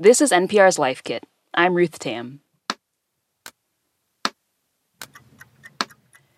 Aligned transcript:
This 0.00 0.20
is 0.20 0.30
NPR's 0.30 0.78
Life 0.78 1.02
Kit. 1.02 1.26
I'm 1.52 1.74
Ruth 1.74 1.98
Tam. 1.98 2.38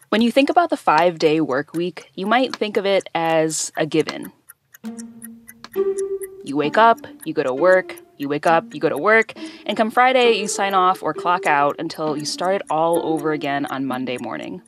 When 0.08 0.22
you 0.22 0.32
think 0.32 0.48
about 0.48 0.70
the 0.70 0.78
five 0.78 1.18
day 1.18 1.42
work 1.42 1.74
week, 1.74 2.10
you 2.14 2.24
might 2.24 2.56
think 2.56 2.78
of 2.78 2.86
it 2.86 3.06
as 3.14 3.70
a 3.76 3.84
given. 3.84 4.32
You 6.42 6.56
wake 6.56 6.78
up, 6.78 7.00
you 7.26 7.34
go 7.34 7.42
to 7.42 7.52
work, 7.52 7.94
you 8.16 8.30
wake 8.30 8.46
up, 8.46 8.72
you 8.72 8.80
go 8.80 8.88
to 8.88 8.96
work, 8.96 9.34
and 9.66 9.76
come 9.76 9.90
Friday, 9.90 10.38
you 10.38 10.48
sign 10.48 10.72
off 10.72 11.02
or 11.02 11.12
clock 11.12 11.44
out 11.44 11.76
until 11.78 12.16
you 12.16 12.24
start 12.24 12.54
it 12.54 12.62
all 12.70 13.04
over 13.04 13.32
again 13.32 13.66
on 13.66 13.84
Monday 13.84 14.16
morning. 14.22 14.62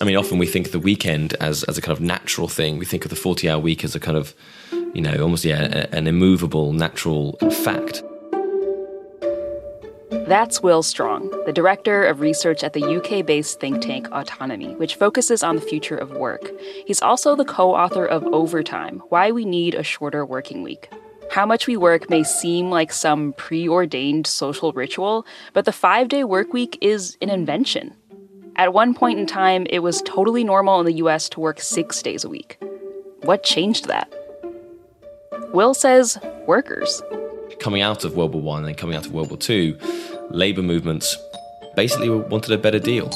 I 0.00 0.04
mean, 0.04 0.14
often 0.14 0.38
we 0.38 0.46
think 0.46 0.66
of 0.66 0.72
the 0.72 0.78
weekend 0.78 1.34
as, 1.40 1.64
as 1.64 1.76
a 1.76 1.82
kind 1.82 1.96
of 1.96 2.00
natural 2.00 2.46
thing. 2.46 2.78
We 2.78 2.84
think 2.84 3.04
of 3.04 3.10
the 3.10 3.16
40 3.16 3.50
hour 3.50 3.58
week 3.58 3.82
as 3.82 3.96
a 3.96 4.00
kind 4.00 4.16
of, 4.16 4.32
you 4.94 5.02
know, 5.02 5.14
almost 5.22 5.44
yeah, 5.44 5.86
an 5.92 6.06
immovable, 6.06 6.72
natural 6.72 7.36
fact. 7.64 8.02
That's 10.26 10.60
Will 10.60 10.82
Stronge, 10.82 11.30
the 11.46 11.52
director 11.52 12.04
of 12.04 12.18
research 12.18 12.64
at 12.64 12.72
the 12.72 12.84
UK 12.84 13.24
based 13.24 13.60
think 13.60 13.80
tank 13.80 14.08
Autonomy, 14.10 14.74
which 14.74 14.96
focuses 14.96 15.44
on 15.44 15.54
the 15.54 15.62
future 15.62 15.96
of 15.96 16.10
work. 16.10 16.50
He's 16.84 17.00
also 17.00 17.36
the 17.36 17.44
co 17.44 17.74
author 17.74 18.04
of 18.04 18.24
Overtime 18.24 19.02
Why 19.08 19.30
We 19.30 19.44
Need 19.44 19.74
a 19.74 19.84
Shorter 19.84 20.26
Working 20.26 20.64
Week. 20.64 20.90
How 21.30 21.46
much 21.46 21.68
we 21.68 21.76
work 21.76 22.10
may 22.10 22.24
seem 22.24 22.70
like 22.70 22.92
some 22.92 23.34
preordained 23.34 24.26
social 24.26 24.72
ritual, 24.72 25.24
but 25.52 25.64
the 25.64 25.72
five 25.72 26.08
day 26.08 26.24
work 26.24 26.52
week 26.52 26.76
is 26.80 27.16
an 27.22 27.30
invention. 27.30 27.94
At 28.56 28.72
one 28.72 28.94
point 28.94 29.20
in 29.20 29.26
time, 29.26 29.66
it 29.70 29.80
was 29.80 30.02
totally 30.02 30.42
normal 30.42 30.80
in 30.80 30.86
the 30.86 30.94
US 31.04 31.28
to 31.30 31.40
work 31.40 31.60
six 31.60 32.02
days 32.02 32.24
a 32.24 32.28
week. 32.28 32.58
What 33.22 33.44
changed 33.44 33.86
that? 33.86 34.12
Will 35.52 35.74
says 35.74 36.18
workers. 36.46 37.02
Coming 37.58 37.82
out 37.82 38.04
of 38.04 38.16
World 38.16 38.34
War 38.34 38.42
One 38.42 38.64
and 38.64 38.76
coming 38.76 38.96
out 38.96 39.06
of 39.06 39.12
World 39.12 39.30
War 39.30 39.38
Two, 39.38 39.78
labour 40.30 40.62
movements 40.62 41.16
basically 41.74 42.10
wanted 42.10 42.52
a 42.52 42.58
better 42.58 42.78
deal. 42.78 43.10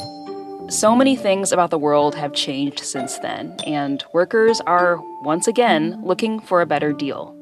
So 0.69 0.95
many 0.95 1.15
things 1.15 1.51
about 1.51 1.69
the 1.69 1.77
world 1.77 2.15
have 2.15 2.33
changed 2.33 2.79
since 2.79 3.17
then, 3.19 3.57
and 3.65 4.03
workers 4.13 4.61
are 4.61 4.99
once 5.23 5.47
again 5.47 6.01
looking 6.03 6.39
for 6.39 6.61
a 6.61 6.65
better 6.65 6.93
deal. 6.93 7.35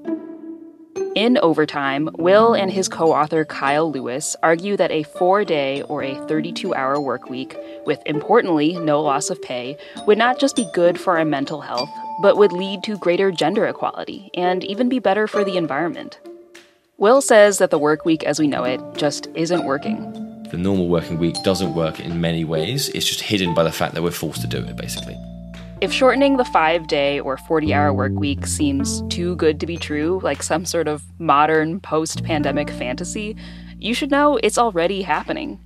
In 1.16 1.40
Overtime, 1.40 2.10
Will 2.20 2.54
and 2.54 2.72
his 2.72 2.88
co 2.88 3.12
author 3.12 3.44
Kyle 3.44 3.92
Lewis 3.92 4.36
argue 4.44 4.78
that 4.78 4.92
a 4.92 5.04
four 5.04 5.44
day 5.44 5.82
or 5.84 6.04
a 6.04 6.16
32 6.28 6.76
hour 6.76 7.02
work 7.02 7.30
week, 7.30 7.58
with 7.86 8.00
importantly 8.06 8.78
no 8.78 9.02
loss 9.02 9.32
of 9.32 9.42
pay, 9.42 9.76
would 10.06 10.20
not 10.20 10.40
just 10.40 10.56
be 10.56 10.70
good 10.74 11.00
for 11.00 11.18
our 11.18 11.26
mental 11.26 11.62
health, 11.62 11.90
but 12.22 12.38
would 12.38 12.52
lead 12.52 12.84
to 12.84 12.98
greater 12.98 13.32
gender 13.32 13.66
equality 13.66 14.30
and 14.36 14.64
even 14.64 14.88
be 14.88 15.00
better 15.00 15.28
for 15.28 15.44
the 15.44 15.58
environment. 15.58 16.20
Will 16.98 17.22
says 17.22 17.58
that 17.58 17.72
the 17.72 17.80
work 17.80 18.06
week 18.06 18.24
as 18.24 18.40
we 18.40 18.48
know 18.48 18.64
it 18.64 18.80
just 18.96 19.28
isn't 19.34 19.66
working. 19.66 20.00
The 20.52 20.58
normal 20.58 20.90
working 20.90 21.18
week 21.18 21.36
doesn't 21.44 21.74
work 21.74 22.00
in 22.00 22.22
many 22.22 22.46
ways, 22.46 22.90
it's 22.90 23.06
just 23.06 23.22
hidden 23.22 23.54
by 23.56 23.64
the 23.64 23.72
fact 23.72 23.96
that 23.96 24.04
we're 24.04 24.12
forced 24.12 24.42
to 24.42 24.48
do 24.48 24.58
it, 24.58 24.76
basically. 24.76 25.18
If 25.82 25.94
shortening 25.94 26.36
the 26.36 26.44
five 26.44 26.88
day 26.88 27.22
or 27.22 27.38
40 27.38 27.74
hour 27.74 27.94
work 27.94 28.12
week 28.12 28.46
seems 28.46 29.02
too 29.04 29.38
good 29.38 29.62
to 29.62 29.66
be 29.66 29.78
true, 29.78 30.20
like 30.22 30.44
some 30.44 30.66
sort 30.66 30.90
of 30.90 31.04
modern 31.20 31.80
post 31.80 32.22
pandemic 32.26 32.70
fantasy, 32.70 33.38
you 33.78 33.94
should 33.94 34.12
know 34.12 34.38
it's 34.44 34.58
already 34.58 35.04
happening. 35.04 35.58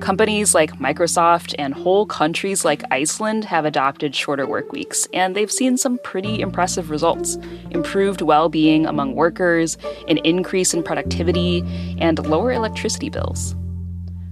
Companies 0.00 0.54
like 0.54 0.72
Microsoft 0.78 1.54
and 1.58 1.74
whole 1.74 2.06
countries 2.06 2.64
like 2.64 2.82
Iceland 2.90 3.44
have 3.44 3.66
adopted 3.66 4.14
shorter 4.14 4.46
work 4.46 4.72
weeks, 4.72 5.06
and 5.12 5.36
they've 5.36 5.52
seen 5.52 5.76
some 5.76 5.98
pretty 5.98 6.40
impressive 6.40 6.88
results 6.88 7.36
improved 7.70 8.22
well 8.22 8.48
being 8.48 8.86
among 8.86 9.14
workers, 9.14 9.76
an 10.08 10.16
increase 10.18 10.72
in 10.72 10.82
productivity, 10.82 11.62
and 11.98 12.26
lower 12.26 12.52
electricity 12.52 13.10
bills. 13.10 13.54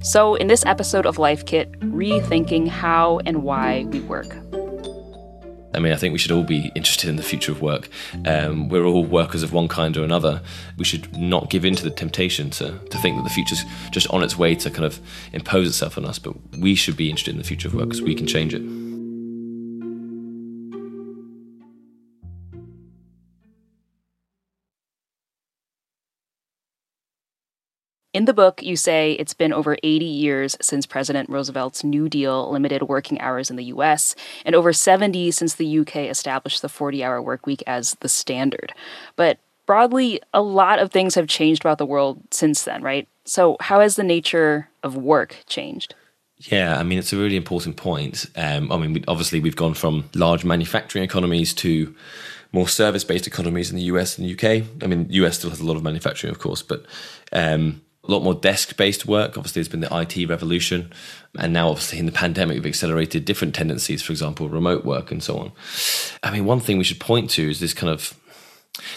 So, 0.06 0.36
in 0.36 0.46
this 0.46 0.64
episode 0.64 1.04
of 1.04 1.18
Life 1.18 1.44
Kit, 1.46 1.72
rethinking 1.80 2.68
how 2.68 3.18
and 3.26 3.42
why 3.42 3.86
we 3.88 3.98
work. 3.98 4.36
I 5.74 5.80
mean, 5.80 5.92
I 5.92 5.96
think 5.96 6.12
we 6.12 6.18
should 6.18 6.30
all 6.30 6.44
be 6.44 6.70
interested 6.76 7.10
in 7.10 7.16
the 7.16 7.24
future 7.24 7.50
of 7.50 7.60
work. 7.60 7.88
Um, 8.24 8.68
we're 8.68 8.84
all 8.84 9.04
workers 9.04 9.42
of 9.42 9.52
one 9.52 9.66
kind 9.66 9.96
or 9.96 10.04
another. 10.04 10.42
We 10.78 10.84
should 10.84 11.16
not 11.18 11.50
give 11.50 11.64
in 11.64 11.74
to 11.74 11.82
the 11.82 11.90
temptation 11.90 12.50
to, 12.50 12.78
to 12.78 12.98
think 12.98 13.16
that 13.16 13.24
the 13.24 13.30
future's 13.30 13.64
just 13.90 14.08
on 14.10 14.22
its 14.22 14.38
way 14.38 14.54
to 14.54 14.70
kind 14.70 14.84
of 14.84 15.00
impose 15.32 15.66
itself 15.66 15.98
on 15.98 16.04
us, 16.04 16.20
but 16.20 16.36
we 16.56 16.76
should 16.76 16.96
be 16.96 17.10
interested 17.10 17.32
in 17.32 17.38
the 17.38 17.44
future 17.44 17.66
of 17.66 17.74
work 17.74 17.88
because 17.88 18.00
we 18.00 18.14
can 18.14 18.28
change 18.28 18.54
it. 18.54 18.85
In 28.16 28.24
the 28.24 28.32
book, 28.32 28.62
you 28.62 28.76
say 28.76 29.12
it's 29.12 29.34
been 29.34 29.52
over 29.52 29.76
80 29.82 30.06
years 30.06 30.56
since 30.62 30.86
President 30.86 31.28
Roosevelt's 31.28 31.84
New 31.84 32.08
Deal 32.08 32.50
limited 32.50 32.84
working 32.84 33.20
hours 33.20 33.50
in 33.50 33.56
the 33.56 33.64
US, 33.64 34.14
and 34.46 34.54
over 34.54 34.72
70 34.72 35.30
since 35.32 35.56
the 35.56 35.80
UK 35.80 35.96
established 35.96 36.62
the 36.62 36.70
40 36.70 37.04
hour 37.04 37.20
workweek 37.20 37.62
as 37.66 37.94
the 38.00 38.08
standard. 38.08 38.72
But 39.16 39.38
broadly, 39.66 40.22
a 40.32 40.40
lot 40.40 40.78
of 40.78 40.92
things 40.92 41.14
have 41.14 41.28
changed 41.28 41.62
about 41.62 41.76
the 41.76 41.84
world 41.84 42.18
since 42.30 42.62
then, 42.62 42.82
right? 42.82 43.06
So, 43.26 43.58
how 43.60 43.80
has 43.80 43.96
the 43.96 44.02
nature 44.02 44.70
of 44.82 44.96
work 44.96 45.36
changed? 45.46 45.94
Yeah, 46.38 46.78
I 46.78 46.84
mean, 46.84 46.98
it's 46.98 47.12
a 47.12 47.18
really 47.18 47.36
important 47.36 47.76
point. 47.76 48.24
Um, 48.34 48.72
I 48.72 48.78
mean, 48.78 49.04
obviously, 49.08 49.40
we've 49.40 49.56
gone 49.56 49.74
from 49.74 50.08
large 50.14 50.42
manufacturing 50.42 51.04
economies 51.04 51.52
to 51.56 51.94
more 52.50 52.66
service 52.66 53.04
based 53.04 53.26
economies 53.26 53.68
in 53.68 53.76
the 53.76 53.82
US 53.82 54.16
and 54.16 54.26
the 54.26 54.32
UK. 54.32 54.66
I 54.82 54.86
mean, 54.86 55.06
US 55.10 55.36
still 55.36 55.50
has 55.50 55.60
a 55.60 55.66
lot 55.66 55.76
of 55.76 55.82
manufacturing, 55.82 56.30
of 56.30 56.38
course, 56.38 56.62
but 56.62 56.86
um, 57.30 57.82
a 58.08 58.12
lot 58.12 58.22
more 58.22 58.34
desk 58.34 58.76
based 58.76 59.06
work. 59.06 59.36
Obviously, 59.36 59.60
there's 59.60 59.68
been 59.68 59.80
the 59.80 59.96
IT 59.96 60.28
revolution. 60.28 60.92
And 61.38 61.52
now, 61.52 61.68
obviously, 61.68 61.98
in 61.98 62.06
the 62.06 62.12
pandemic, 62.12 62.56
we've 62.56 62.66
accelerated 62.66 63.24
different 63.24 63.54
tendencies, 63.54 64.02
for 64.02 64.12
example, 64.12 64.48
remote 64.48 64.84
work 64.84 65.10
and 65.10 65.22
so 65.22 65.38
on. 65.38 65.52
I 66.22 66.30
mean, 66.30 66.44
one 66.44 66.60
thing 66.60 66.78
we 66.78 66.84
should 66.84 67.00
point 67.00 67.30
to 67.30 67.50
is 67.50 67.60
this 67.60 67.74
kind 67.74 67.92
of 67.92 68.18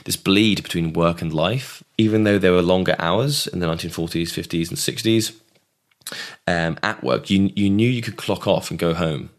this 0.06 0.16
bleed 0.16 0.64
between 0.64 0.94
work 0.94 1.22
and 1.22 1.34
life. 1.34 1.84
Even 1.98 2.24
though 2.24 2.38
there 2.38 2.52
were 2.52 2.62
longer 2.62 2.96
hours 3.00 3.48
in 3.48 3.60
the 3.60 3.66
1940s, 3.66 4.30
50s, 4.30 4.70
and 4.70 4.78
60s, 4.78 5.36
um, 6.48 6.78
at 6.84 7.04
work, 7.04 7.30
you, 7.30 7.52
you 7.56 7.70
knew 7.70 7.90
you 7.90 8.02
could 8.02 8.18
clock 8.18 8.48
off 8.48 8.70
and 8.70 8.80
go 8.80 8.94
home. 8.94 9.30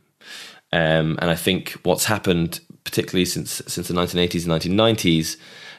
Um, 0.72 1.18
and 1.20 1.30
I 1.30 1.34
think 1.34 1.72
what's 1.82 2.04
happened, 2.04 2.60
particularly 2.84 3.24
since 3.24 3.60
since 3.66 3.88
the 3.88 3.94
1980s 3.94 4.48
and 4.48 4.78
1990s, 4.78 5.36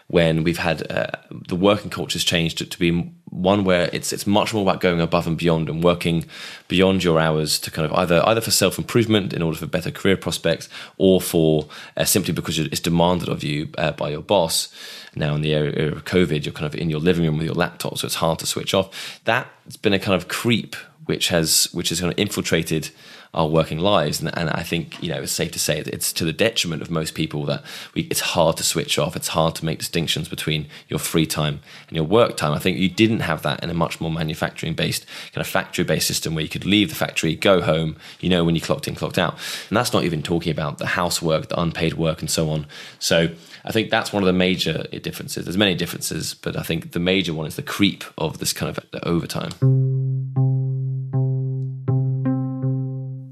when 0.07 0.43
we've 0.43 0.57
had 0.57 0.91
uh, 0.91 1.07
the 1.47 1.55
working 1.55 1.89
culture's 1.89 2.25
changed 2.25 2.57
to, 2.57 2.65
to 2.65 2.77
be 2.77 3.13
one 3.31 3.63
where 3.63 3.89
it's 3.93 4.11
it's 4.11 4.27
much 4.27 4.53
more 4.53 4.61
about 4.61 4.81
going 4.81 5.01
above 5.01 5.25
and 5.25 5.37
beyond 5.37 5.69
and 5.69 5.83
working 5.83 6.25
beyond 6.67 7.03
your 7.03 7.17
hours 7.17 7.57
to 7.59 7.71
kind 7.71 7.89
of 7.89 7.97
either 7.97 8.21
either 8.27 8.41
for 8.41 8.51
self 8.51 8.77
improvement 8.77 9.33
in 9.33 9.41
order 9.41 9.57
for 9.57 9.65
better 9.65 9.89
career 9.89 10.17
prospects 10.17 10.69
or 10.97 11.19
for 11.19 11.67
uh, 11.97 12.03
simply 12.03 12.33
because 12.33 12.59
it's 12.59 12.81
demanded 12.81 13.29
of 13.29 13.43
you 13.43 13.69
uh, 13.77 13.91
by 13.93 14.09
your 14.09 14.21
boss. 14.21 14.73
Now 15.15 15.33
in 15.33 15.41
the 15.41 15.53
area 15.53 15.91
of 15.91 16.05
COVID, 16.05 16.45
you're 16.45 16.53
kind 16.53 16.65
of 16.65 16.75
in 16.75 16.89
your 16.89 16.99
living 16.99 17.23
room 17.23 17.37
with 17.37 17.45
your 17.45 17.55
laptop, 17.55 17.97
so 17.97 18.05
it's 18.05 18.15
hard 18.15 18.39
to 18.39 18.45
switch 18.45 18.73
off. 18.73 19.21
That's 19.23 19.77
been 19.77 19.93
a 19.93 19.99
kind 19.99 20.15
of 20.15 20.27
creep 20.27 20.75
which 21.05 21.29
has 21.29 21.69
which 21.71 21.89
has 21.89 21.99
kind 21.99 22.11
of 22.11 22.19
infiltrated 22.19 22.91
our 23.33 23.47
working 23.47 23.79
lives. 23.79 24.19
And, 24.19 24.35
and, 24.37 24.49
I 24.49 24.63
think 24.63 25.01
you 25.01 25.09
know 25.09 25.21
it's 25.21 25.31
safe 25.31 25.51
to 25.51 25.59
say 25.59 25.81
that 25.81 25.93
it's 25.93 26.11
to 26.13 26.25
the 26.25 26.33
detriment 26.33 26.81
of 26.81 26.91
most 26.91 27.15
people 27.15 27.45
that 27.45 27.63
we, 27.93 28.03
it's 28.03 28.19
hard 28.19 28.57
to 28.57 28.63
switch 28.63 28.99
off. 28.99 29.15
It's 29.15 29.29
hard 29.29 29.55
to 29.55 29.65
make 29.65 29.79
distinctions 29.79 30.27
between 30.27 30.67
your 30.89 30.99
free 30.99 31.25
time 31.25 31.61
and 31.87 31.95
your 31.95 32.05
work 32.05 32.35
time. 32.35 32.53
I 32.53 32.59
think 32.59 32.77
you 32.77 32.89
didn't 32.89 33.21
have 33.21 33.41
that 33.43 33.63
in 33.63 33.69
a 33.69 33.73
much 33.73 34.01
more 34.01 34.11
manufacturing 34.11 34.73
based 34.73 35.05
kind 35.33 35.41
of 35.41 35.47
factory 35.47 35.85
based 35.85 36.07
system 36.07 36.35
where 36.35 36.43
you 36.43 36.49
could 36.49 36.65
leave 36.65 36.89
the 36.89 36.95
factory, 36.95 37.35
go 37.35 37.61
home, 37.61 37.95
you 38.19 38.29
know 38.29 38.43
when 38.43 38.55
you 38.55 38.61
clocked 38.61 38.87
in, 38.87 38.95
clocked 38.95 39.17
out. 39.17 39.37
And 39.69 39.77
that's 39.77 39.93
not 39.93 40.03
even 40.03 40.21
talking 40.21 40.51
about 40.51 40.77
the 40.77 40.87
housework, 40.87 41.47
the 41.47 41.59
unpaid 41.59 41.93
work, 41.93 42.19
and 42.19 42.29
so 42.29 42.49
on. 42.49 42.67
So 42.99 43.29
I 43.63 43.71
think 43.71 43.89
that's 43.89 44.11
one 44.11 44.23
of 44.23 44.27
the 44.27 44.33
major 44.33 44.83
differences. 44.83 45.45
There's 45.45 45.57
many 45.57 45.75
differences, 45.75 46.33
but 46.33 46.57
I 46.57 46.63
think 46.63 46.91
the 46.91 46.99
major 46.99 47.33
one 47.33 47.45
is 47.45 47.55
the 47.55 47.63
creep 47.63 48.03
of 48.17 48.39
this 48.39 48.53
kind 48.53 48.75
of 48.75 49.03
overtime. 49.03 50.10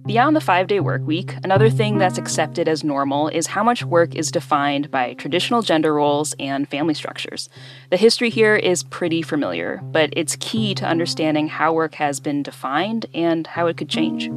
Beyond 0.09 0.35
the 0.35 0.41
five 0.41 0.65
day 0.65 0.79
work 0.79 1.05
week, 1.05 1.35
another 1.43 1.69
thing 1.69 1.99
that's 1.99 2.17
accepted 2.17 2.67
as 2.67 2.83
normal 2.83 3.27
is 3.27 3.45
how 3.45 3.61
much 3.61 3.83
work 3.83 4.15
is 4.15 4.31
defined 4.31 4.89
by 4.89 5.13
traditional 5.13 5.61
gender 5.61 5.93
roles 5.93 6.33
and 6.39 6.67
family 6.67 6.95
structures. 6.95 7.47
The 7.91 7.95
history 7.95 8.31
here 8.31 8.55
is 8.55 8.81
pretty 8.81 9.21
familiar, 9.21 9.79
but 9.83 10.09
it's 10.13 10.35
key 10.37 10.73
to 10.73 10.85
understanding 10.87 11.47
how 11.47 11.73
work 11.73 11.93
has 11.93 12.19
been 12.19 12.41
defined 12.41 13.05
and 13.13 13.45
how 13.45 13.67
it 13.67 13.77
could 13.77 13.87
change. 13.87 14.29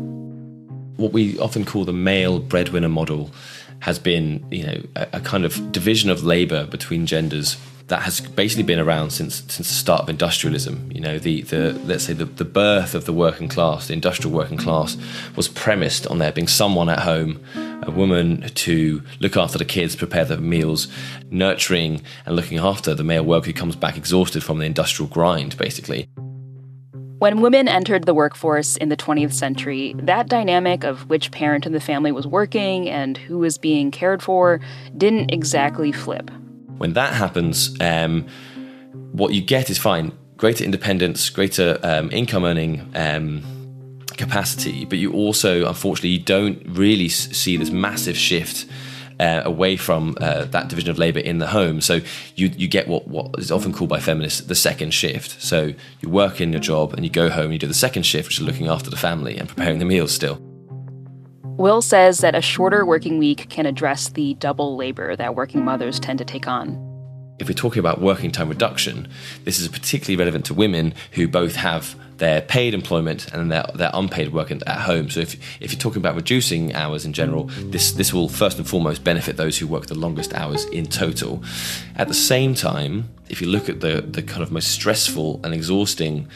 What 0.99 1.15
we 1.15 1.39
often 1.39 1.65
call 1.65 1.87
the 1.87 1.93
male 1.95 2.39
breadwinner 2.39 2.91
model 2.91 3.31
has 3.81 3.99
been, 3.99 4.45
you 4.51 4.67
know, 4.67 4.83
a, 4.95 5.09
a 5.15 5.21
kind 5.21 5.47
of 5.47 5.73
division 5.73 6.11
of 6.11 6.23
labor 6.23 6.67
between 6.67 7.07
genders 7.07 7.57
that 7.88 8.02
has 8.02 8.20
basically 8.20 8.62
been 8.62 8.79
around 8.79 9.11
since 9.11 9.43
since 9.49 9.69
the 9.69 9.75
start 9.75 10.02
of 10.02 10.08
industrialism. 10.08 10.90
You 10.93 11.00
know, 11.00 11.19
the 11.19 11.43
the 11.43 11.73
let's 11.84 12.05
say 12.05 12.12
the, 12.12 12.25
the 12.25 12.44
birth 12.44 12.94
of 12.94 13.05
the 13.05 13.12
working 13.12 13.49
class, 13.49 13.88
the 13.88 13.94
industrial 13.94 14.34
working 14.34 14.58
class, 14.58 14.96
was 15.37 15.49
premised 15.49 16.06
on 16.06 16.19
there 16.19 16.32
being 16.32 16.49
someone 16.49 16.88
at 16.88 17.00
home 17.00 17.40
a 17.84 17.90
woman 17.90 18.43
to 18.55 19.02
look 19.20 19.37
after 19.37 19.58
the 19.58 19.64
kids, 19.64 19.96
prepare 19.96 20.25
the 20.25 20.37
meals, 20.38 20.88
nurturing 21.31 22.02
and 22.26 22.37
looking 22.37 22.58
after 22.58 22.94
the 22.94 23.05
male 23.05 23.25
worker 23.25 23.46
who 23.46 23.52
comes 23.52 23.76
back 23.76 23.96
exhausted 23.96 24.43
from 24.43 24.58
the 24.58 24.64
industrial 24.64 25.08
grind, 25.08 25.56
basically. 25.58 26.08
When 27.19 27.40
women 27.40 27.69
entered 27.69 28.05
the 28.05 28.14
workforce 28.14 28.76
in 28.76 28.88
the 28.88 28.96
20th 28.96 29.32
century, 29.32 29.94
that 29.96 30.28
dynamic 30.28 30.82
of 30.82 31.08
which 31.08 31.31
parent 31.31 31.67
in 31.67 31.73
the 31.73 31.81
family 31.81 32.11
was 32.11 32.26
working 32.26 32.88
and 32.88 33.17
who 33.17 33.38
was 33.38 33.58
being 33.58 33.93
cared 33.93 34.23
for 34.23 34.61
didn't 34.96 35.31
exactly 35.31 35.93
flip. 35.93 36.32
When 36.82 36.94
that 36.94 37.12
happens, 37.14 37.76
um, 37.81 38.26
what 39.12 39.32
you 39.32 39.40
get 39.40 39.70
is 39.70 39.79
fine 39.79 40.11
greater 40.37 40.64
independence, 40.64 41.31
greater 41.31 41.79
um, 41.84 42.11
income 42.11 42.44
earning 42.44 42.90
um, 42.96 44.00
capacity, 44.17 44.84
but 44.84 44.99
you 44.99 45.12
also, 45.12 45.64
unfortunately, 45.69 46.11
you 46.11 46.19
don't 46.19 46.61
really 46.67 47.08
see 47.08 47.56
this 47.56 47.70
massive 47.70 48.17
shift 48.17 48.67
uh, 49.20 49.43
away 49.44 49.76
from 49.76 50.17
uh, 50.20 50.46
that 50.46 50.67
division 50.67 50.90
of 50.90 50.99
labour 50.99 51.20
in 51.20 51.38
the 51.38 51.46
home. 51.46 51.81
So 51.81 52.00
you 52.34 52.50
you 52.56 52.67
get 52.67 52.88
what 52.88 53.06
what 53.06 53.38
is 53.38 53.52
often 53.52 53.73
called 53.73 53.90
by 53.90 54.00
feminists 54.00 54.40
the 54.40 54.56
second 54.56 54.93
shift. 54.93 55.40
So 55.40 55.75
you 56.00 56.08
work 56.08 56.40
in 56.40 56.50
your 56.50 56.61
job 56.61 56.94
and 56.94 57.05
you 57.05 57.12
go 57.12 57.31
home 57.31 57.44
and 57.44 57.52
you 57.52 57.61
do 57.61 57.69
the 57.69 57.75
second 57.75 58.02
shift, 58.02 58.26
which 58.26 58.40
is 58.40 58.44
looking 58.44 58.67
after 58.67 58.90
the 58.90 58.96
family 58.96 59.38
and 59.38 59.49
preparing 59.49 59.78
the 59.78 59.85
meals 59.85 60.12
still. 60.12 60.51
Will 61.58 61.82
says 61.82 62.19
that 62.19 62.34
a 62.34 62.40
shorter 62.40 62.84
working 62.84 63.19
week 63.19 63.49
can 63.49 63.66
address 63.66 64.08
the 64.08 64.34
double 64.34 64.76
labour 64.76 65.16
that 65.16 65.34
working 65.34 65.64
mothers 65.64 66.00
tend 66.00 66.19
to 66.19 66.25
take 66.25 66.49
on 66.49 66.93
if 67.43 67.49
we're 67.49 67.54
talking 67.54 67.81
about 67.81 68.00
working 68.00 68.31
time 68.31 68.49
reduction, 68.49 69.08
this 69.44 69.58
is 69.58 69.66
particularly 69.66 70.16
relevant 70.16 70.44
to 70.46 70.54
women 70.54 70.94
who 71.12 71.26
both 71.26 71.56
have 71.56 71.96
their 72.19 72.40
paid 72.40 72.72
employment 72.72 73.26
and 73.32 73.50
their, 73.50 73.64
their 73.75 73.90
unpaid 73.93 74.32
work 74.32 74.52
at 74.52 74.62
home. 74.69 75.10
So 75.10 75.20
if, 75.20 75.34
if 75.60 75.72
you're 75.72 75.81
talking 75.81 76.00
about 76.00 76.14
reducing 76.14 76.72
hours 76.72 77.04
in 77.04 77.12
general, 77.12 77.44
this, 77.58 77.93
this 77.93 78.12
will 78.12 78.28
first 78.28 78.58
and 78.58 78.69
foremost 78.69 79.02
benefit 79.02 79.37
those 79.37 79.58
who 79.58 79.66
work 79.66 79.87
the 79.87 79.99
longest 79.99 80.32
hours 80.34 80.66
in 80.66 80.87
total. 80.87 81.43
At 81.96 82.06
the 82.06 82.14
same 82.14 82.54
time, 82.54 83.08
if 83.28 83.40
you 83.40 83.49
look 83.49 83.69
at 83.69 83.81
the, 83.81 84.02
the 84.02 84.22
kind 84.22 84.43
of 84.43 84.52
most 84.52 84.69
stressful 84.69 85.40
and 85.43 85.52
exhausting 85.52 86.28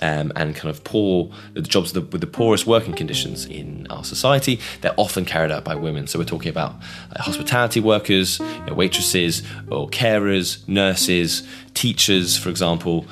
um, 0.00 0.32
and 0.34 0.54
kind 0.54 0.70
of 0.70 0.82
poor 0.84 1.30
the 1.54 1.62
jobs 1.62 1.94
with 1.94 2.20
the 2.20 2.26
poorest 2.26 2.66
working 2.66 2.94
conditions 2.94 3.46
in 3.46 3.86
our 3.90 4.04
society, 4.04 4.58
they're 4.80 4.94
often 4.96 5.24
carried 5.24 5.50
out 5.50 5.64
by 5.64 5.74
women. 5.74 6.06
So 6.06 6.18
we're 6.18 6.24
talking 6.24 6.50
about 6.50 6.74
uh, 7.14 7.22
hospitality 7.22 7.80
workers, 7.80 8.40
you 8.40 8.66
know, 8.66 8.74
waitresses, 8.74 9.42
or 9.70 9.88
carers, 9.88 10.66
nurses, 10.68 11.46
teachers, 11.74 12.36
for 12.36 12.48
example. 12.48 13.06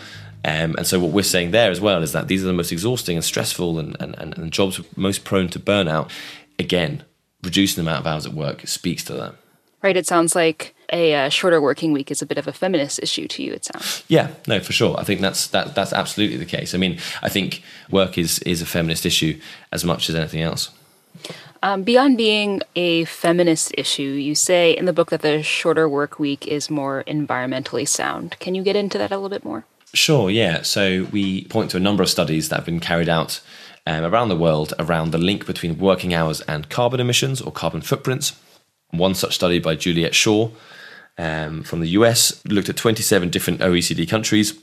Um, 0.45 0.75
and 0.79 0.87
so 0.87 0.99
what 0.99 1.13
we're 1.13 1.23
saying 1.23 1.51
there 1.51 1.71
as 1.71 1.81
well 1.81 2.03
is 2.03 2.13
that 2.13 2.29
these 2.29 2.43
are 2.43 2.47
the 2.47 2.53
most 2.53 2.73
exhausting 2.73 3.17
and 3.17 3.25
stressful 3.25 3.79
and, 3.79 3.97
and, 4.01 4.17
and 4.19 4.51
jobs 4.51 4.81
most 4.97 5.25
prone 5.25 5.49
to 5.51 5.61
burnout. 5.61 6.11
Again, 6.59 7.05
reducing 7.43 7.85
the 7.85 7.91
amount 7.91 8.07
of 8.07 8.13
hours 8.13 8.27
at 8.27 8.33
work 8.33 8.67
speaks 8.67 9.05
to 9.05 9.13
that. 9.15 9.35
Right. 9.83 9.97
It 9.97 10.07
sounds 10.07 10.35
like 10.35 10.75
a 10.93 11.15
uh, 11.15 11.29
shorter 11.29 11.61
working 11.61 11.93
week 11.93 12.11
is 12.11 12.23
a 12.23 12.27
bit 12.27 12.39
of 12.39 12.47
a 12.47 12.53
feminist 12.53 13.01
issue 13.03 13.29
to 13.29 13.43
you. 13.43 13.53
It 13.53 13.65
sounds. 13.65 14.05
Yeah. 14.09 14.31
No, 14.47 14.61
for 14.61 14.73
sure. 14.73 14.99
I 14.99 15.05
think 15.05 15.21
that's 15.21 15.47
that 15.49 15.75
that's 15.75 15.93
absolutely 15.93 16.37
the 16.37 16.47
case. 16.47 16.75
I 16.75 16.79
mean, 16.79 16.99
I 17.23 17.29
think 17.29 17.63
work 17.91 18.19
is 18.19 18.39
is 18.41 18.63
a 18.63 18.67
feminist 18.67 19.07
issue 19.07 19.41
as 19.73 19.85
much 19.85 20.09
as 20.09 20.15
anything 20.15 20.43
else. 20.43 20.71
Um, 21.63 21.83
beyond 21.83 22.17
being 22.17 22.63
a 22.75 23.05
feminist 23.05 23.75
issue, 23.77 24.03
you 24.03 24.35
say 24.35 24.73
in 24.73 24.87
the 24.87 24.93
book 24.93 25.11
that 25.11 25.21
the 25.21 25.43
shorter 25.43 25.89
work 25.89 26.19
week 26.19 26.47
is 26.47 26.71
more 26.71 27.05
environmentally 27.07 27.87
sound. 27.87 28.37
Can 28.39 28.55
you 28.55 28.63
get 28.63 28.77
into 28.77 28.97
that 28.97 29.11
a 29.11 29.17
little 29.17 29.29
bit 29.29 29.45
more? 29.45 29.65
Sure, 29.93 30.31
yeah. 30.31 30.63
So 30.63 31.07
we 31.13 31.45
point 31.45 31.71
to 31.73 31.77
a 31.77 31.81
number 31.81 32.03
of 32.03 32.09
studies 32.09 32.49
that 32.49 32.57
have 32.57 32.65
been 32.65 32.81
carried 32.81 33.09
out 33.09 33.41
um, 33.87 34.05
around 34.05 34.29
the 34.29 34.37
world 34.37 34.73
around 34.79 35.11
the 35.11 35.19
link 35.19 35.47
between 35.47 35.79
working 35.79 36.15
hours 36.15 36.41
and 36.43 36.69
carbon 36.71 37.01
emissions 37.01 37.41
or 37.41 37.53
carbon 37.53 37.83
footprints. 37.83 38.39
One 38.91 39.15
such 39.15 39.35
study 39.35 39.59
by 39.59 39.75
Juliet 39.77 40.15
Schor 40.15 40.53
um, 41.21 41.63
from 41.63 41.81
the 41.81 41.89
US 41.91 42.43
looked 42.47 42.71
at 42.71 42.77
27 42.77 43.29
different 43.29 43.61
OECD 43.61 44.09
countries 44.09 44.59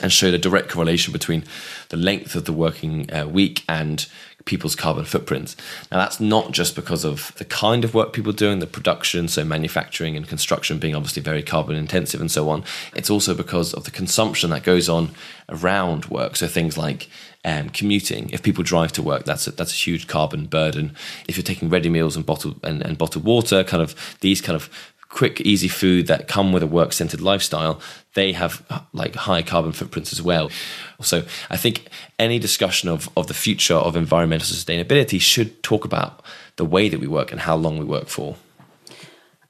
and 0.00 0.10
showed 0.10 0.34
a 0.34 0.38
direct 0.38 0.68
correlation 0.68 1.12
between 1.12 1.44
the 1.90 1.96
length 1.96 2.34
of 2.34 2.44
the 2.44 2.52
working 2.52 3.12
uh, 3.14 3.26
week 3.26 3.62
and 3.68 4.06
people's 4.44 4.74
carbon 4.74 5.04
footprints. 5.04 5.54
Now, 5.92 5.98
that's 5.98 6.18
not 6.18 6.50
just 6.50 6.74
because 6.74 7.04
of 7.04 7.32
the 7.36 7.44
kind 7.44 7.84
of 7.84 7.94
work 7.94 8.12
people 8.12 8.30
are 8.30 8.36
doing, 8.36 8.58
the 8.58 8.66
production, 8.66 9.28
so 9.28 9.44
manufacturing 9.44 10.16
and 10.16 10.26
construction 10.26 10.78
being 10.78 10.96
obviously 10.96 11.22
very 11.22 11.42
carbon 11.42 11.76
intensive 11.76 12.20
and 12.20 12.30
so 12.30 12.48
on. 12.48 12.64
It's 12.96 13.10
also 13.10 13.34
because 13.34 13.72
of 13.72 13.84
the 13.84 13.92
consumption 13.92 14.50
that 14.50 14.64
goes 14.64 14.88
on 14.88 15.10
around 15.48 16.06
work. 16.06 16.34
So 16.34 16.48
things 16.48 16.76
like 16.76 17.08
um, 17.44 17.68
commuting. 17.68 18.30
If 18.30 18.42
people 18.42 18.64
drive 18.64 18.92
to 18.92 19.02
work, 19.02 19.24
that's 19.24 19.46
a, 19.46 19.52
that's 19.52 19.72
a 19.72 19.76
huge 19.76 20.06
carbon 20.06 20.46
burden. 20.46 20.94
If 21.28 21.36
you're 21.36 21.44
taking 21.44 21.68
ready 21.68 21.88
meals 21.88 22.16
and 22.16 22.26
bottled 22.26 22.58
and, 22.64 22.82
and 22.82 22.98
bottled 22.98 23.24
water, 23.24 23.62
kind 23.64 23.82
of 23.82 24.16
these 24.20 24.40
kind 24.40 24.56
of 24.56 24.70
quick, 25.12 25.40
easy 25.42 25.68
food 25.68 26.06
that 26.06 26.26
come 26.26 26.52
with 26.52 26.62
a 26.62 26.66
work 26.66 26.92
centered 26.92 27.20
lifestyle, 27.20 27.80
they 28.14 28.32
have 28.32 28.64
like 28.92 29.14
high 29.14 29.42
carbon 29.42 29.72
footprints 29.72 30.12
as 30.12 30.22
well. 30.22 30.50
So 31.00 31.24
I 31.50 31.56
think 31.56 31.88
any 32.18 32.38
discussion 32.38 32.88
of, 32.88 33.08
of 33.16 33.26
the 33.26 33.34
future 33.34 33.74
of 33.74 33.94
environmental 33.94 34.46
sustainability 34.46 35.20
should 35.20 35.62
talk 35.62 35.84
about 35.84 36.24
the 36.56 36.64
way 36.64 36.88
that 36.88 36.98
we 36.98 37.06
work 37.06 37.30
and 37.30 37.40
how 37.40 37.56
long 37.56 37.78
we 37.78 37.84
work 37.84 38.08
for. 38.08 38.36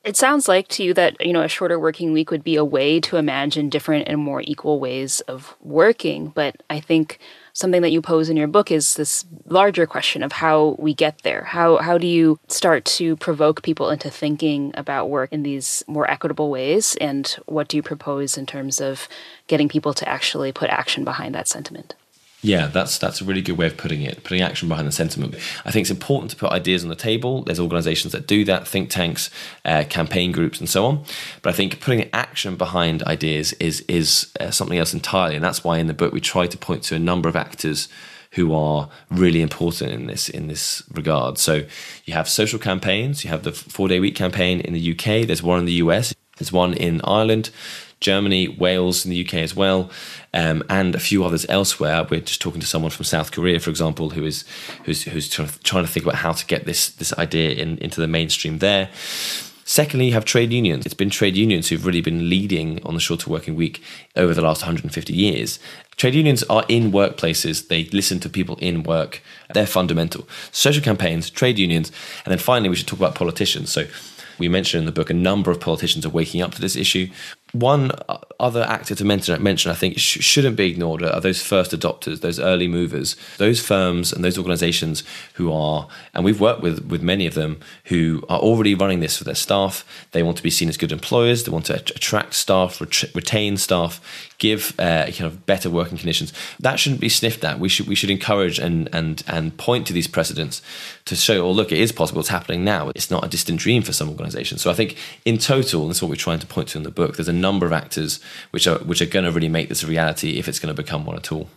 It 0.04 0.16
sounds 0.16 0.48
like 0.48 0.66
to 0.68 0.82
you 0.82 0.94
that 0.94 1.24
you 1.24 1.32
know 1.32 1.42
a 1.42 1.48
shorter 1.48 1.78
working 1.78 2.12
week 2.12 2.32
would 2.32 2.42
be 2.42 2.56
a 2.56 2.64
way 2.64 2.98
to 3.00 3.16
imagine 3.16 3.68
different 3.68 4.08
and 4.08 4.20
more 4.20 4.42
equal 4.44 4.80
ways 4.80 5.20
of 5.22 5.56
working, 5.60 6.28
but 6.28 6.60
I 6.68 6.80
think 6.80 7.20
something 7.52 7.82
that 7.82 7.90
you 7.92 8.02
pose 8.02 8.28
in 8.28 8.36
your 8.36 8.48
book 8.48 8.70
is 8.70 8.94
this 8.94 9.24
larger 9.46 9.86
question 9.86 10.22
of 10.22 10.32
how 10.32 10.76
we 10.78 10.94
get 10.94 11.22
there. 11.22 11.44
How 11.44 11.78
how 11.78 11.98
do 11.98 12.06
you 12.06 12.38
start 12.48 12.84
to 12.96 13.16
provoke 13.16 13.62
people 13.62 13.90
into 13.90 14.10
thinking 14.10 14.72
about 14.74 15.10
work 15.10 15.32
in 15.32 15.42
these 15.42 15.84
more 15.86 16.10
equitable 16.10 16.50
ways 16.50 16.96
and 17.00 17.26
what 17.46 17.68
do 17.68 17.76
you 17.76 17.82
propose 17.82 18.38
in 18.38 18.46
terms 18.46 18.80
of 18.80 19.08
getting 19.46 19.68
people 19.68 19.94
to 19.94 20.08
actually 20.08 20.52
put 20.52 20.70
action 20.70 21.04
behind 21.04 21.34
that 21.34 21.48
sentiment? 21.48 21.94
Yeah, 22.44 22.66
that's 22.66 22.98
that's 22.98 23.20
a 23.20 23.24
really 23.24 23.40
good 23.40 23.56
way 23.56 23.66
of 23.66 23.76
putting 23.76 24.02
it. 24.02 24.24
Putting 24.24 24.42
action 24.42 24.68
behind 24.68 24.88
the 24.88 24.92
sentiment. 24.92 25.36
I 25.64 25.70
think 25.70 25.84
it's 25.84 25.90
important 25.90 26.32
to 26.32 26.36
put 26.36 26.50
ideas 26.50 26.82
on 26.82 26.88
the 26.88 26.96
table. 26.96 27.42
There's 27.42 27.60
organisations 27.60 28.12
that 28.12 28.26
do 28.26 28.44
that, 28.46 28.66
think 28.66 28.90
tanks, 28.90 29.30
uh, 29.64 29.84
campaign 29.88 30.32
groups, 30.32 30.58
and 30.58 30.68
so 30.68 30.84
on. 30.84 31.04
But 31.42 31.54
I 31.54 31.56
think 31.56 31.80
putting 31.80 32.10
action 32.12 32.56
behind 32.56 33.04
ideas 33.04 33.52
is 33.54 33.82
is 33.82 34.32
uh, 34.40 34.50
something 34.50 34.76
else 34.76 34.92
entirely, 34.92 35.36
and 35.36 35.44
that's 35.44 35.62
why 35.62 35.78
in 35.78 35.86
the 35.86 35.94
book 35.94 36.12
we 36.12 36.20
try 36.20 36.48
to 36.48 36.58
point 36.58 36.82
to 36.84 36.96
a 36.96 36.98
number 36.98 37.28
of 37.28 37.36
actors 37.36 37.88
who 38.32 38.54
are 38.54 38.88
really 39.08 39.40
important 39.40 39.92
in 39.92 40.06
this 40.06 40.28
in 40.28 40.48
this 40.48 40.82
regard. 40.92 41.38
So 41.38 41.64
you 42.04 42.14
have 42.14 42.28
social 42.28 42.58
campaigns. 42.58 43.22
You 43.22 43.30
have 43.30 43.44
the 43.44 43.52
four 43.52 43.86
day 43.86 44.00
week 44.00 44.16
campaign 44.16 44.60
in 44.60 44.72
the 44.72 44.92
UK. 44.92 45.26
There's 45.26 45.44
one 45.44 45.60
in 45.60 45.64
the 45.64 45.74
US. 45.84 46.12
There's 46.38 46.52
one 46.52 46.74
in 46.74 47.00
Ireland. 47.04 47.50
Germany, 48.02 48.48
Wales, 48.48 49.06
in 49.06 49.10
the 49.10 49.24
UK 49.24 49.34
as 49.34 49.56
well, 49.56 49.90
um, 50.34 50.62
and 50.68 50.94
a 50.94 51.00
few 51.00 51.24
others 51.24 51.46
elsewhere. 51.48 52.06
We're 52.10 52.20
just 52.20 52.42
talking 52.42 52.60
to 52.60 52.66
someone 52.66 52.90
from 52.90 53.04
South 53.04 53.32
Korea, 53.32 53.58
for 53.60 53.70
example, 53.70 54.10
who 54.10 54.24
is 54.26 54.44
who's 54.84 55.04
who's 55.04 55.28
trying 55.30 55.48
to, 55.48 55.58
trying 55.60 55.86
to 55.86 55.90
think 55.90 56.04
about 56.04 56.16
how 56.16 56.32
to 56.32 56.44
get 56.44 56.66
this 56.66 56.90
this 56.90 57.12
idea 57.14 57.52
in, 57.52 57.78
into 57.78 58.00
the 58.00 58.08
mainstream 58.08 58.58
there. 58.58 58.90
Secondly, 59.64 60.08
you 60.08 60.12
have 60.12 60.24
trade 60.24 60.52
unions. 60.52 60.84
It's 60.84 60.94
been 60.94 61.08
trade 61.08 61.36
unions 61.36 61.68
who've 61.68 61.86
really 61.86 62.00
been 62.00 62.28
leading 62.28 62.84
on 62.84 62.94
the 62.94 63.00
shorter 63.00 63.30
working 63.30 63.54
week 63.54 63.82
over 64.16 64.34
the 64.34 64.42
last 64.42 64.62
150 64.62 65.14
years. 65.14 65.60
Trade 65.96 66.14
unions 66.14 66.42
are 66.44 66.64
in 66.68 66.90
workplaces, 66.90 67.68
they 67.68 67.84
listen 67.84 68.18
to 68.20 68.28
people 68.28 68.56
in 68.56 68.82
work. 68.82 69.22
They're 69.54 69.66
fundamental. 69.66 70.28
Social 70.50 70.82
campaigns, 70.82 71.30
trade 71.30 71.58
unions, 71.58 71.92
and 72.24 72.32
then 72.32 72.38
finally, 72.38 72.68
we 72.68 72.76
should 72.76 72.88
talk 72.88 72.98
about 72.98 73.14
politicians. 73.14 73.70
So, 73.70 73.86
we 74.38 74.48
mentioned 74.48 74.80
in 74.80 74.86
the 74.86 74.92
book 74.92 75.10
a 75.10 75.14
number 75.14 75.50
of 75.50 75.60
politicians 75.60 76.04
are 76.04 76.10
waking 76.10 76.42
up 76.42 76.52
to 76.54 76.60
this 76.60 76.74
issue. 76.74 77.08
One 77.52 77.92
other 78.40 78.62
actor 78.62 78.94
to 78.94 79.04
mention, 79.04 79.42
mention 79.42 79.70
I 79.70 79.74
think, 79.74 79.98
sh- 79.98 80.18
shouldn't 80.20 80.56
be 80.56 80.70
ignored 80.70 81.02
are 81.02 81.20
those 81.20 81.42
first 81.42 81.72
adopters, 81.72 82.20
those 82.20 82.40
early 82.40 82.66
movers, 82.66 83.14
those 83.36 83.60
firms 83.60 84.12
and 84.12 84.24
those 84.24 84.38
organisations 84.38 85.04
who 85.34 85.52
are, 85.52 85.86
and 86.14 86.24
we've 86.24 86.40
worked 86.40 86.62
with 86.62 86.84
with 86.86 87.02
many 87.02 87.26
of 87.26 87.34
them 87.34 87.60
who 87.84 88.24
are 88.28 88.38
already 88.38 88.74
running 88.74 89.00
this 89.00 89.18
for 89.18 89.24
their 89.24 89.34
staff. 89.34 89.84
They 90.12 90.22
want 90.22 90.38
to 90.38 90.42
be 90.42 90.50
seen 90.50 90.68
as 90.68 90.76
good 90.76 90.92
employers. 90.92 91.44
They 91.44 91.52
want 91.52 91.66
to 91.66 91.74
attract 91.74 92.34
staff, 92.34 92.80
ret- 92.80 93.14
retain 93.14 93.56
staff, 93.58 94.00
give 94.38 94.74
uh, 94.80 95.04
kind 95.04 95.26
of 95.26 95.46
better 95.46 95.70
working 95.70 95.98
conditions. 95.98 96.32
That 96.58 96.80
shouldn't 96.80 97.00
be 97.00 97.08
sniffed 97.08 97.44
at. 97.44 97.60
We 97.60 97.68
should 97.68 97.86
we 97.86 97.94
should 97.94 98.10
encourage 98.10 98.58
and 98.58 98.88
and 98.92 99.22
and 99.28 99.56
point 99.56 99.86
to 99.86 99.92
these 99.92 100.08
precedents 100.08 100.62
to 101.04 101.16
show, 101.16 101.46
oh 101.46 101.52
look, 101.52 101.70
it 101.70 101.78
is 101.78 101.92
possible. 101.92 102.20
It's 102.20 102.28
happening 102.28 102.64
now. 102.64 102.90
It's 102.94 103.10
not 103.10 103.24
a 103.24 103.28
distant 103.28 103.60
dream 103.60 103.82
for 103.82 103.92
some 103.92 104.08
organisations. 104.08 104.62
So 104.62 104.70
I 104.70 104.74
think 104.74 104.96
in 105.24 105.38
total, 105.38 105.82
and 105.82 105.90
that's 105.90 106.02
what 106.02 106.08
we're 106.08 106.16
trying 106.16 106.40
to 106.40 106.46
point 106.46 106.68
to 106.68 106.78
in 106.78 106.84
the 106.84 106.90
book. 106.90 107.16
There's 107.16 107.28
a 107.28 107.32
number 107.42 107.66
of 107.66 107.72
actors 107.72 108.20
which 108.52 108.66
are 108.66 108.78
which 108.78 109.02
are 109.02 109.06
going 109.06 109.26
to 109.26 109.32
really 109.32 109.48
make 109.48 109.68
this 109.68 109.82
a 109.82 109.86
reality 109.86 110.38
if 110.38 110.48
it's 110.48 110.58
going 110.58 110.74
to 110.74 110.82
become 110.82 111.04
one 111.04 111.16
at 111.16 111.30
all. 111.30 111.48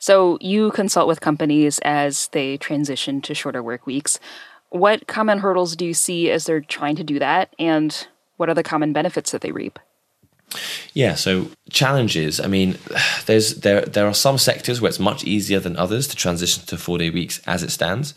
So 0.00 0.38
you 0.40 0.70
consult 0.70 1.06
with 1.06 1.20
companies 1.20 1.78
as 1.80 2.28
they 2.28 2.56
transition 2.56 3.20
to 3.20 3.34
shorter 3.34 3.62
work 3.62 3.86
weeks. 3.86 4.18
What 4.70 5.06
common 5.06 5.38
hurdles 5.40 5.76
do 5.76 5.84
you 5.84 5.94
see 5.94 6.30
as 6.30 6.44
they're 6.44 6.62
trying 6.62 6.96
to 6.96 7.04
do 7.04 7.18
that, 7.18 7.54
and 7.58 8.06
what 8.38 8.48
are 8.48 8.54
the 8.54 8.62
common 8.62 8.92
benefits 8.92 9.32
that 9.32 9.42
they 9.42 9.52
reap? 9.52 9.78
Yeah, 10.94 11.14
so 11.14 11.50
challenges. 11.70 12.40
I 12.40 12.46
mean, 12.46 12.78
there's 13.26 13.56
there 13.60 13.82
there 13.82 14.06
are 14.06 14.14
some 14.14 14.38
sectors 14.38 14.80
where 14.80 14.88
it's 14.88 14.98
much 14.98 15.24
easier 15.24 15.60
than 15.60 15.76
others 15.76 16.08
to 16.08 16.16
transition 16.16 16.64
to 16.66 16.78
four 16.78 16.98
day 16.98 17.10
weeks 17.10 17.40
as 17.46 17.62
it 17.62 17.70
stands, 17.70 18.14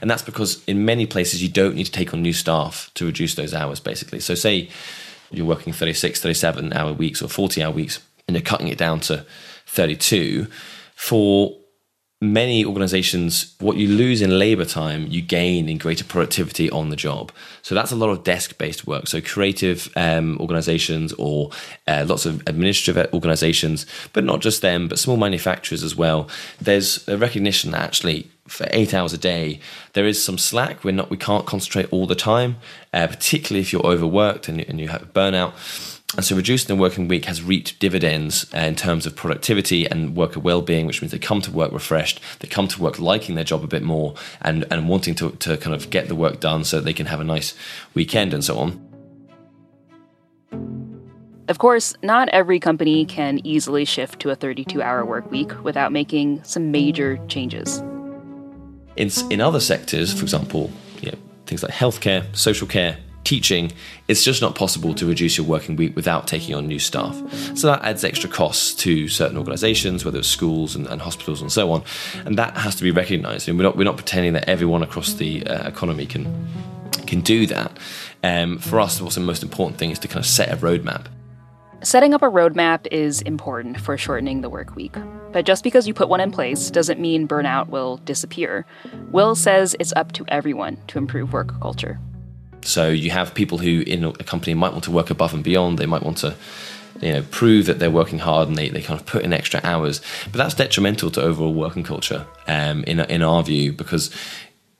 and 0.00 0.10
that's 0.10 0.22
because 0.22 0.64
in 0.66 0.84
many 0.84 1.06
places 1.06 1.42
you 1.42 1.48
don't 1.48 1.74
need 1.74 1.84
to 1.84 1.92
take 1.92 2.14
on 2.14 2.22
new 2.22 2.32
staff 2.32 2.90
to 2.94 3.06
reduce 3.06 3.34
those 3.34 3.54
hours. 3.54 3.80
Basically, 3.80 4.20
so 4.20 4.34
say 4.34 4.70
you're 5.30 5.46
working 5.46 5.72
36, 5.72 6.20
37 6.20 6.72
hour 6.72 6.92
weeks 6.92 7.22
or 7.22 7.28
40 7.28 7.62
hour 7.62 7.72
weeks, 7.72 8.00
and 8.26 8.36
you're 8.36 8.42
cutting 8.42 8.68
it 8.68 8.78
down 8.78 9.00
to 9.00 9.26
32 9.66 10.46
for 10.94 11.56
many 12.20 12.64
organizations, 12.64 13.54
what 13.60 13.76
you 13.76 13.88
lose 13.88 14.22
in 14.22 14.38
labor 14.38 14.64
time, 14.64 15.06
you 15.08 15.20
gain 15.20 15.68
in 15.68 15.76
greater 15.76 16.04
productivity 16.04 16.70
on 16.70 16.88
the 16.88 16.96
job. 16.96 17.30
So 17.60 17.74
that's 17.74 17.92
a 17.92 17.96
lot 17.96 18.08
of 18.08 18.24
desk 18.24 18.56
based 18.56 18.86
work. 18.86 19.06
So 19.06 19.20
creative 19.20 19.92
um, 19.96 20.38
organizations 20.40 21.12
or 21.14 21.50
uh, 21.86 22.06
lots 22.08 22.24
of 22.24 22.40
administrative 22.46 23.12
organizations, 23.12 23.84
but 24.14 24.24
not 24.24 24.40
just 24.40 24.62
them, 24.62 24.88
but 24.88 24.98
small 24.98 25.18
manufacturers 25.18 25.82
as 25.82 25.94
well. 25.94 26.28
There's 26.60 27.06
a 27.06 27.18
recognition 27.18 27.72
that 27.72 27.82
actually 27.82 28.30
for 28.46 28.66
eight 28.70 28.94
hours 28.94 29.12
a 29.12 29.18
day, 29.18 29.60
there 29.92 30.06
is 30.06 30.22
some 30.22 30.38
slack. 30.38 30.84
We're 30.84 30.92
not, 30.92 31.10
we 31.10 31.16
can't 31.16 31.46
concentrate 31.46 31.92
all 31.92 32.06
the 32.06 32.14
time, 32.14 32.56
uh, 32.92 33.06
particularly 33.06 33.60
if 33.60 33.72
you're 33.72 33.86
overworked 33.86 34.48
and, 34.48 34.60
and 34.60 34.80
you 34.80 34.88
have 34.88 35.12
burnout. 35.12 35.52
And 36.16 36.24
so 36.24 36.36
reducing 36.36 36.74
the 36.74 36.80
working 36.80 37.08
week 37.08 37.24
has 37.24 37.42
reaped 37.42 37.78
dividends 37.78 38.46
uh, 38.54 38.58
in 38.58 38.76
terms 38.76 39.06
of 39.06 39.16
productivity 39.16 39.86
and 39.86 40.16
worker 40.16 40.40
well-being, 40.40 40.86
which 40.86 41.02
means 41.02 41.12
they 41.12 41.18
come 41.18 41.40
to 41.42 41.50
work 41.50 41.72
refreshed, 41.72 42.20
they 42.38 42.48
come 42.48 42.68
to 42.68 42.80
work 42.80 42.98
liking 42.98 43.34
their 43.34 43.44
job 43.44 43.64
a 43.64 43.66
bit 43.66 43.82
more 43.82 44.14
and, 44.40 44.64
and 44.70 44.88
wanting 44.88 45.14
to, 45.16 45.32
to 45.32 45.56
kind 45.56 45.74
of 45.74 45.90
get 45.90 46.08
the 46.08 46.14
work 46.14 46.40
done 46.40 46.64
so 46.64 46.80
they 46.80 46.92
can 46.92 47.06
have 47.06 47.20
a 47.20 47.24
nice 47.24 47.54
weekend 47.94 48.32
and 48.32 48.44
so 48.44 48.58
on. 48.58 48.82
Of 51.48 51.58
course, 51.58 51.94
not 52.02 52.28
every 52.30 52.58
company 52.58 53.04
can 53.04 53.40
easily 53.44 53.84
shift 53.84 54.18
to 54.20 54.30
a 54.30 54.34
32 54.34 54.82
hour 54.82 55.04
work 55.04 55.30
week 55.30 55.52
without 55.62 55.92
making 55.92 56.42
some 56.42 56.72
major 56.72 57.18
changes. 57.28 57.82
In, 58.96 59.10
in 59.30 59.40
other 59.40 59.60
sectors, 59.60 60.12
for 60.12 60.22
example, 60.22 60.70
you 61.00 61.10
know, 61.10 61.18
things 61.46 61.62
like 61.62 61.72
healthcare, 61.72 62.24
social 62.34 62.66
care, 62.66 62.98
teaching, 63.26 63.72
it's 64.06 64.24
just 64.24 64.40
not 64.40 64.54
possible 64.54 64.94
to 64.94 65.04
reduce 65.04 65.36
your 65.36 65.46
working 65.46 65.74
week 65.74 65.96
without 65.96 66.28
taking 66.28 66.54
on 66.54 66.66
new 66.66 66.78
staff. 66.78 67.14
So 67.56 67.66
that 67.66 67.82
adds 67.82 68.04
extra 68.04 68.30
costs 68.30 68.72
to 68.76 69.08
certain 69.08 69.36
organisations, 69.36 70.04
whether 70.04 70.18
it's 70.18 70.28
schools 70.28 70.76
and, 70.76 70.86
and, 70.86 71.02
hospitals 71.02 71.42
and 71.42 71.50
so 71.50 71.72
on, 71.72 71.82
and 72.24 72.38
that 72.38 72.56
has 72.56 72.76
to 72.76 72.84
be 72.84 72.92
recognised. 72.92 73.48
And 73.48 73.58
we're 73.58 73.64
not 73.64 73.76
we're 73.76 73.84
not 73.84 73.96
pretending 73.96 74.32
that 74.34 74.48
everyone 74.48 74.82
across 74.82 75.14
the 75.14 75.44
uh, 75.46 75.68
economy 75.68 76.06
can 76.06 76.48
can 77.06 77.20
do 77.20 77.46
that. 77.48 77.76
Um, 78.22 78.58
for 78.58 78.80
us, 78.80 79.00
what's 79.00 79.16
the 79.16 79.20
most 79.20 79.42
important 79.42 79.78
thing 79.78 79.90
is 79.90 79.98
to 80.00 80.08
kind 80.08 80.20
of 80.20 80.26
set 80.26 80.52
a 80.52 80.56
roadmap. 80.56 81.06
Setting 81.82 82.14
up 82.14 82.22
a 82.22 82.26
roadmap 82.26 82.86
is 82.90 83.20
important 83.22 83.78
for 83.78 83.98
shortening 83.98 84.40
the 84.40 84.48
work 84.48 84.74
week. 84.74 84.94
But 85.32 85.44
just 85.44 85.62
because 85.62 85.86
you 85.86 85.92
put 85.92 86.08
one 86.08 86.20
in 86.20 86.30
place 86.30 86.70
doesn't 86.70 86.98
mean 86.98 87.28
burnout 87.28 87.68
will 87.68 87.98
disappear. 87.98 88.64
Will 89.10 89.34
says 89.34 89.76
it's 89.78 89.92
up 89.94 90.12
to 90.12 90.24
everyone 90.28 90.78
to 90.88 90.98
improve 90.98 91.34
work 91.34 91.60
culture. 91.60 91.98
So 92.62 92.88
you 92.88 93.10
have 93.10 93.34
people 93.34 93.58
who 93.58 93.82
in 93.82 94.04
a 94.04 94.12
company 94.14 94.54
might 94.54 94.72
want 94.72 94.84
to 94.84 94.90
work 94.90 95.10
above 95.10 95.34
and 95.34 95.44
beyond. 95.44 95.78
They 95.78 95.86
might 95.86 96.02
want 96.02 96.16
to 96.18 96.34
you 97.02 97.12
know 97.12 97.22
prove 97.30 97.66
that 97.66 97.78
they're 97.78 97.90
working 97.90 98.20
hard 98.20 98.48
and 98.48 98.56
they, 98.56 98.70
they 98.70 98.80
kind 98.80 98.98
of 98.98 99.04
put 99.04 99.22
in 99.22 99.34
extra 99.34 99.60
hours 99.62 100.00
but 100.24 100.38
that's 100.38 100.54
detrimental 100.54 101.10
to 101.10 101.20
overall 101.20 101.52
working 101.52 101.82
culture 101.82 102.26
um, 102.46 102.84
in, 102.84 103.00
in 103.00 103.20
our 103.20 103.42
view 103.42 103.70
because 103.70 104.10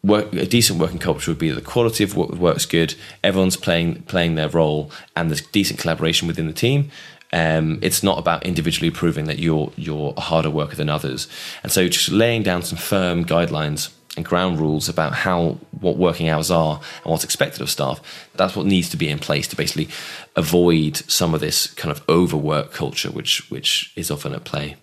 work, 0.07 0.33
a 0.33 0.47
decent 0.47 0.79
working 0.79 0.99
culture 0.99 1.31
would 1.31 1.39
be 1.39 1.51
the 1.51 1.61
quality 1.61 2.05
of 2.05 2.17
work 2.17 2.31
work's 2.31 2.67
good 2.67 2.95
everyone's 3.25 3.57
playing 3.57 4.03
playing 4.03 4.35
their 4.35 4.49
role 4.49 4.91
and 5.15 5.31
there's 5.31 5.41
decent 5.41 5.79
collaboration 5.79 6.29
within 6.29 6.47
the 6.47 6.53
team 6.53 6.91
um, 7.33 7.81
it's 7.83 8.03
not 8.03 8.19
about 8.19 8.47
individually 8.47 8.91
proving 8.91 9.27
that 9.27 9.39
you're 9.39 9.73
you're 9.77 10.15
a 10.17 10.21
harder 10.21 10.51
worker 10.51 10.77
than 10.77 10.89
others 10.89 11.29
and 11.63 11.73
so 11.73 11.89
just 11.89 12.11
laying 12.11 12.43
down 12.43 12.63
some 12.63 12.79
firm 12.79 13.25
guidelines 13.25 13.91
and 14.17 14.25
ground 14.25 14.59
rules 14.59 14.89
about 14.89 15.13
how 15.13 15.59
what 15.81 15.97
working 15.97 16.29
hours 16.29 16.51
are 16.51 16.81
and 17.05 17.11
what's 17.11 17.25
expected 17.25 17.61
of 17.61 17.71
staff. 17.71 18.01
That's 18.35 18.57
what 18.57 18.67
needs 18.67 18.89
to 18.91 18.97
be 18.97 19.09
in 19.09 19.19
place 19.19 19.47
to 19.49 19.57
basically 19.57 19.89
avoid 20.35 20.97
some 20.97 21.35
of 21.35 21.41
this 21.41 21.67
kind 21.75 21.93
of 21.93 22.03
overwork 22.09 22.73
culture, 22.73 23.11
which 23.11 23.49
which 23.51 23.93
is 23.95 24.11
often 24.11 24.35
at 24.35 24.45
play. 24.45 24.77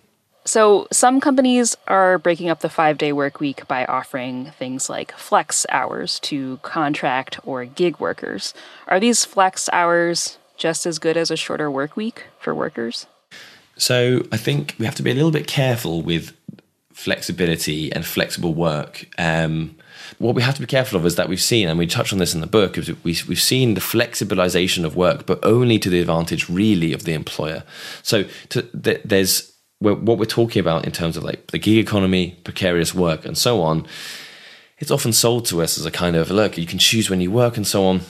So, 0.46 0.86
some 0.92 1.20
companies 1.20 1.74
are 1.88 2.18
breaking 2.18 2.50
up 2.50 2.60
the 2.60 2.68
five 2.68 2.98
day 2.98 3.12
work 3.12 3.40
week 3.40 3.66
by 3.66 3.86
offering 3.86 4.52
things 4.58 4.90
like 4.90 5.12
flex 5.12 5.64
hours 5.70 6.20
to 6.20 6.58
contract 6.58 7.40
or 7.44 7.64
gig 7.64 7.98
workers. 7.98 8.52
Are 8.86 9.00
these 9.00 9.24
flex 9.24 9.70
hours 9.72 10.38
just 10.58 10.84
as 10.84 10.98
good 10.98 11.16
as 11.16 11.30
a 11.30 11.36
shorter 11.36 11.70
work 11.70 11.96
week 11.96 12.24
for 12.38 12.54
workers? 12.54 13.06
So, 13.76 14.22
I 14.30 14.36
think 14.36 14.76
we 14.78 14.84
have 14.84 14.94
to 14.96 15.02
be 15.02 15.10
a 15.10 15.14
little 15.14 15.30
bit 15.30 15.46
careful 15.46 16.02
with 16.02 16.36
flexibility 16.92 17.90
and 17.92 18.04
flexible 18.04 18.52
work. 18.52 19.06
Um, 19.16 19.76
what 20.18 20.34
we 20.34 20.42
have 20.42 20.54
to 20.56 20.60
be 20.60 20.66
careful 20.66 20.98
of 20.98 21.06
is 21.06 21.16
that 21.16 21.28
we've 21.28 21.40
seen, 21.40 21.68
and 21.68 21.78
we 21.78 21.86
touch 21.86 22.12
on 22.12 22.18
this 22.18 22.34
in 22.34 22.42
the 22.42 22.46
book, 22.46 22.76
is 22.76 22.88
we, 23.02 23.16
we've 23.26 23.40
seen 23.40 23.74
the 23.74 23.80
flexibilization 23.80 24.84
of 24.84 24.94
work, 24.94 25.24
but 25.24 25.42
only 25.42 25.78
to 25.78 25.88
the 25.88 26.00
advantage 26.00 26.50
really 26.50 26.92
of 26.92 27.04
the 27.04 27.14
employer. 27.14 27.64
So 28.02 28.24
to, 28.50 28.62
the, 28.74 29.00
there's 29.04 29.53
what 29.80 30.18
we're 30.18 30.24
talking 30.24 30.60
about 30.60 30.84
in 30.84 30.92
terms 30.92 31.16
of 31.16 31.24
like 31.24 31.48
the 31.48 31.58
gig 31.58 31.78
economy, 31.78 32.38
precarious 32.44 32.94
work, 32.94 33.24
and 33.24 33.36
so 33.36 33.62
on. 33.62 33.86
It's 34.78 34.90
often 34.90 35.12
sold 35.12 35.46
to 35.46 35.62
us 35.62 35.78
as 35.78 35.86
a 35.86 35.90
kind 35.90 36.16
of 36.16 36.30
look, 36.30 36.58
you 36.58 36.66
can 36.66 36.78
choose 36.78 37.08
when 37.08 37.20
you 37.20 37.30
work 37.30 37.56
and 37.56 37.66
so 37.66 37.84
on. 37.86 38.00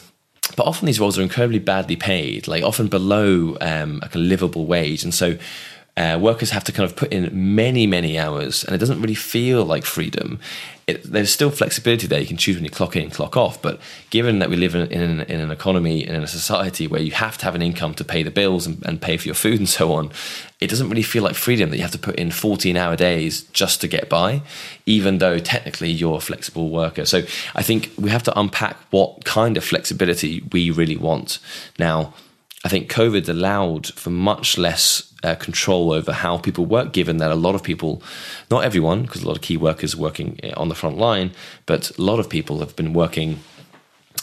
But 0.57 0.67
often 0.67 0.87
these 0.87 1.01
roles 1.01 1.19
are 1.19 1.23
incredibly 1.23 1.59
badly 1.59 1.97
paid, 1.97 2.47
like 2.47 2.63
often 2.63 2.89
below 2.89 3.57
um, 3.61 3.99
like 4.01 4.15
a 4.15 4.19
livable 4.19 4.67
wage, 4.67 5.03
and 5.03 5.13
so 5.13 5.39
uh, 5.97 6.19
workers 6.21 6.51
have 6.51 6.65
to 6.65 6.73
kind 6.73 6.89
of 6.89 6.97
put 6.97 7.13
in 7.13 7.55
many, 7.55 7.87
many 7.87 8.19
hours, 8.19 8.65
and 8.65 8.75
it 8.75 8.79
doesn't 8.79 9.01
really 9.01 9.15
feel 9.15 9.65
like 9.65 9.85
freedom. 9.85 10.41
It, 10.89 11.05
there's 11.05 11.33
still 11.33 11.51
flexibility 11.51 12.09
there. 12.09 12.21
You 12.21 12.27
can 12.27 12.37
choose 12.37 12.57
when 12.57 12.65
you 12.65 12.71
clock 12.71 12.97
in 12.97 13.11
clock 13.11 13.37
off. 13.37 13.63
But 13.63 13.81
given 14.11 14.41
that 14.41 14.51
we 14.51 14.57
live 14.57 14.75
in, 14.75 14.91
in, 14.91 15.01
an, 15.01 15.21
in 15.23 15.41
an 15.41 15.51
economy 15.51 16.05
and 16.05 16.17
in 16.17 16.23
a 16.23 16.27
society 16.27 16.87
where 16.87 17.01
you 17.01 17.13
have 17.13 17.39
to 17.39 17.45
have 17.45 17.55
an 17.55 17.63
income 17.63 17.95
to 17.95 18.05
pay 18.05 18.23
the 18.25 18.31
bills 18.31 18.67
and, 18.67 18.85
and, 18.85 19.01
pay 19.01 19.17
for 19.17 19.27
your 19.27 19.35
food 19.35 19.59
and 19.61 19.69
so 19.69 19.93
on, 19.93 20.11
it 20.61 20.69
doesn't 20.69 20.91
really 20.91 21.03
feel 21.03 21.23
like 21.23 21.37
freedom 21.37 21.71
that 21.71 21.77
you 21.77 21.83
have 21.83 21.93
to 21.93 21.99
put 21.99 22.17
in 22.17 22.31
14 22.31 22.77
hour 22.77 22.97
days 22.97 23.43
just 23.53 23.81
to 23.81 23.89
get 23.89 24.11
by, 24.11 24.43
even 24.85 25.19
though 25.19 25.39
technically 25.39 25.91
you're 25.91 26.17
a 26.17 26.21
flexible 26.21 26.71
worker. 26.71 27.07
So 27.07 27.23
I 27.55 27.63
think 27.63 27.93
we 27.97 28.11
have 28.11 28.25
to 28.25 28.39
unpack 28.39 28.77
what 28.91 29.25
kind 29.25 29.57
of 29.57 29.65
flexibility 29.65 30.43
we 30.53 30.71
really 30.71 30.97
want. 30.97 31.39
Now, 31.79 32.13
I 32.65 32.69
think 32.69 32.91
COVID 32.91 33.29
allowed 33.29 33.89
for 33.89 34.09
much 34.11 34.57
less 34.57 35.13
uh, 35.23 35.35
control 35.35 35.93
over 35.93 36.13
how 36.13 36.39
people 36.39 36.65
work, 36.65 36.95
given 36.95 37.19
that 37.19 37.31
a 37.31 37.35
lot 37.35 37.55
of 37.55 37.63
people, 37.63 38.03
not 38.51 38.65
everyone, 38.65 39.03
because 39.03 39.23
a 39.23 39.29
lot 39.29 39.37
of 39.37 39.43
key 39.43 39.59
workers 39.59 39.95
working 39.95 40.41
uh, 40.43 40.53
on 40.57 40.71
the 40.71 40.75
front 40.75 40.97
line, 40.97 41.33
but 41.67 41.97
a 41.99 42.03
lot 42.03 42.19
of 42.19 42.29
people 42.31 42.61
have 42.61 42.75
been 42.75 42.95
working 42.95 43.41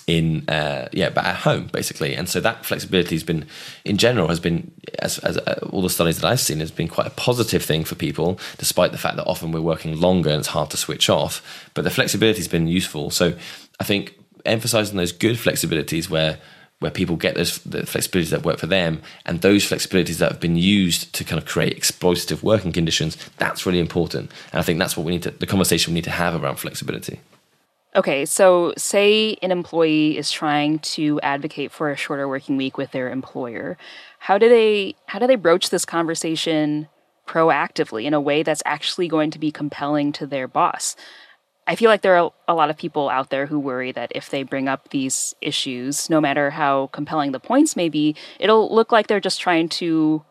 in 0.08 0.50
uh, 0.50 0.90
yeah 0.92 1.10
but 1.10 1.24
at 1.26 1.38
home 1.38 1.68
basically. 1.72 2.16
And 2.16 2.28
so 2.28 2.40
that 2.40 2.66
flexibility 2.66 3.16
has 3.16 3.24
been 3.24 3.46
in 3.86 3.98
general 3.98 4.28
has 4.30 4.40
been 4.40 4.72
as, 5.00 5.20
as 5.20 5.38
uh, 5.38 5.60
all 5.72 5.82
the 5.82 5.90
studies 5.90 6.20
that 6.20 6.28
i've 6.28 6.40
seen 6.40 6.60
has 6.60 6.72
been 6.72 6.88
quite 6.88 7.08
a 7.08 7.12
positive 7.12 7.64
thing 7.64 7.84
for 7.84 7.96
people 7.96 8.40
despite 8.58 8.92
the 8.92 8.98
fact 8.98 9.16
that 9.18 9.26
often 9.26 9.52
we're 9.52 9.62
working 9.62 10.00
longer 10.00 10.32
and 10.32 10.40
it's 10.40 10.48
hard 10.50 10.70
to 10.72 10.78
switch 10.78 11.10
off. 11.10 11.70
But 11.74 11.84
the 11.84 11.92
flexibility 11.92 12.40
has 12.40 12.48
been 12.48 12.68
useful. 12.68 13.12
So 13.12 13.36
i 13.80 13.84
think 13.84 14.16
emphasizing 14.46 14.98
those 14.98 15.12
good 15.12 15.38
flexibilities 15.38 16.10
where 16.10 16.40
where 16.82 16.92
people 16.92 17.16
get 17.16 17.36
those 17.36 17.60
the 17.60 17.82
flexibilities 17.84 18.32
that 18.32 18.44
work 18.44 18.58
for 18.58 18.66
them 18.66 19.02
and 19.26 19.42
those 19.42 19.64
flexibilities 19.64 20.18
that 20.18 20.32
have 20.32 20.42
been 20.42 20.58
used 20.58 21.14
to 21.14 21.24
kind 21.24 21.42
of 21.42 21.48
create 21.48 21.80
exploitative 21.80 22.44
working 22.44 22.72
conditions 22.72 23.16
that's 23.38 23.66
really 23.66 23.80
important. 23.80 24.32
And 24.52 24.60
i 24.60 24.64
think 24.64 24.80
that's 24.80 24.98
what 24.98 25.06
we 25.06 25.14
need 25.14 25.24
to 25.24 25.32
the 25.32 25.46
conversation 25.46 25.94
we 25.94 25.96
need 25.96 26.04
to 26.06 26.12
have 26.12 26.34
around 26.36 26.58
flexibility. 26.58 27.20
Okay 27.96 28.26
so 28.26 28.74
say 28.78 29.38
an 29.44 29.52
employee 29.52 30.18
is 30.18 30.32
trying 30.32 30.80
to 30.80 31.20
advocate 31.22 31.72
for 31.72 31.92
a 31.92 31.96
shorter 31.96 32.28
working 32.28 32.58
week 32.58 32.78
with 32.78 32.92
their 32.92 33.10
employer. 33.12 33.78
How 34.20 34.40
do 34.40 34.50
they 34.50 34.96
how 35.06 35.20
do 35.20 35.28
they 35.28 35.36
broach 35.36 35.70
this 35.70 35.86
conversation 35.86 36.88
proactively 37.28 38.06
in 38.06 38.16
a 38.16 38.20
way 38.20 38.42
that's 38.42 38.64
actually 38.66 39.08
going 39.08 39.30
to 39.32 39.40
be 39.40 39.52
compelling 39.52 40.12
to 40.14 40.26
their 40.26 40.48
boss 40.48 40.96
I 41.72 41.76
feel 41.76 41.90
like 41.90 42.02
there 42.02 42.18
are 42.18 42.34
a 42.50 42.54
lot 42.54 42.70
of 42.70 42.76
people 42.76 43.08
out 43.08 43.30
there 43.30 43.46
who 43.46 43.58
worry 43.58 43.94
that 43.94 44.12
if 44.14 44.30
they 44.30 44.44
bring 44.44 44.68
up 44.68 44.90
these 44.90 45.34
issues, 45.40 46.10
no 46.10 46.20
matter 46.20 46.50
how 46.50 46.88
compelling 46.88 47.32
the 47.32 47.40
points 47.40 47.78
may 47.78 47.88
be, 47.88 48.14
it'll 48.42 48.76
look 48.76 48.92
like 48.92 49.08
they're 49.08 49.22
just 49.22 49.40
trying 49.40 49.70
to 49.70 50.22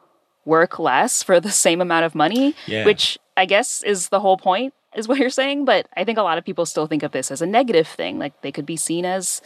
work 0.45 0.79
less 0.79 1.23
for 1.23 1.41
the 1.41 1.51
same 1.65 1.81
amount 1.81 2.05
of 2.05 2.15
money, 2.15 2.55
yeah. 2.67 2.85
which 2.85 3.19
I 3.39 3.47
guess 3.47 3.83
is 3.83 4.11
the 4.11 4.21
whole 4.21 4.37
point, 4.37 4.75
is 4.95 5.09
what 5.09 5.17
you're 5.17 5.31
saying. 5.31 5.65
But 5.65 5.89
I 5.97 6.05
think 6.05 6.19
a 6.19 6.23
lot 6.23 6.37
of 6.37 6.45
people 6.45 6.67
still 6.67 6.87
think 6.87 7.03
of 7.03 7.13
this 7.13 7.31
as 7.31 7.41
a 7.41 7.47
negative 7.47 7.89
thing. 7.89 8.19
Like 8.19 8.43
they 8.43 8.53
could 8.53 8.67
be 8.67 8.77
seen 8.77 9.07
as 9.07 9.41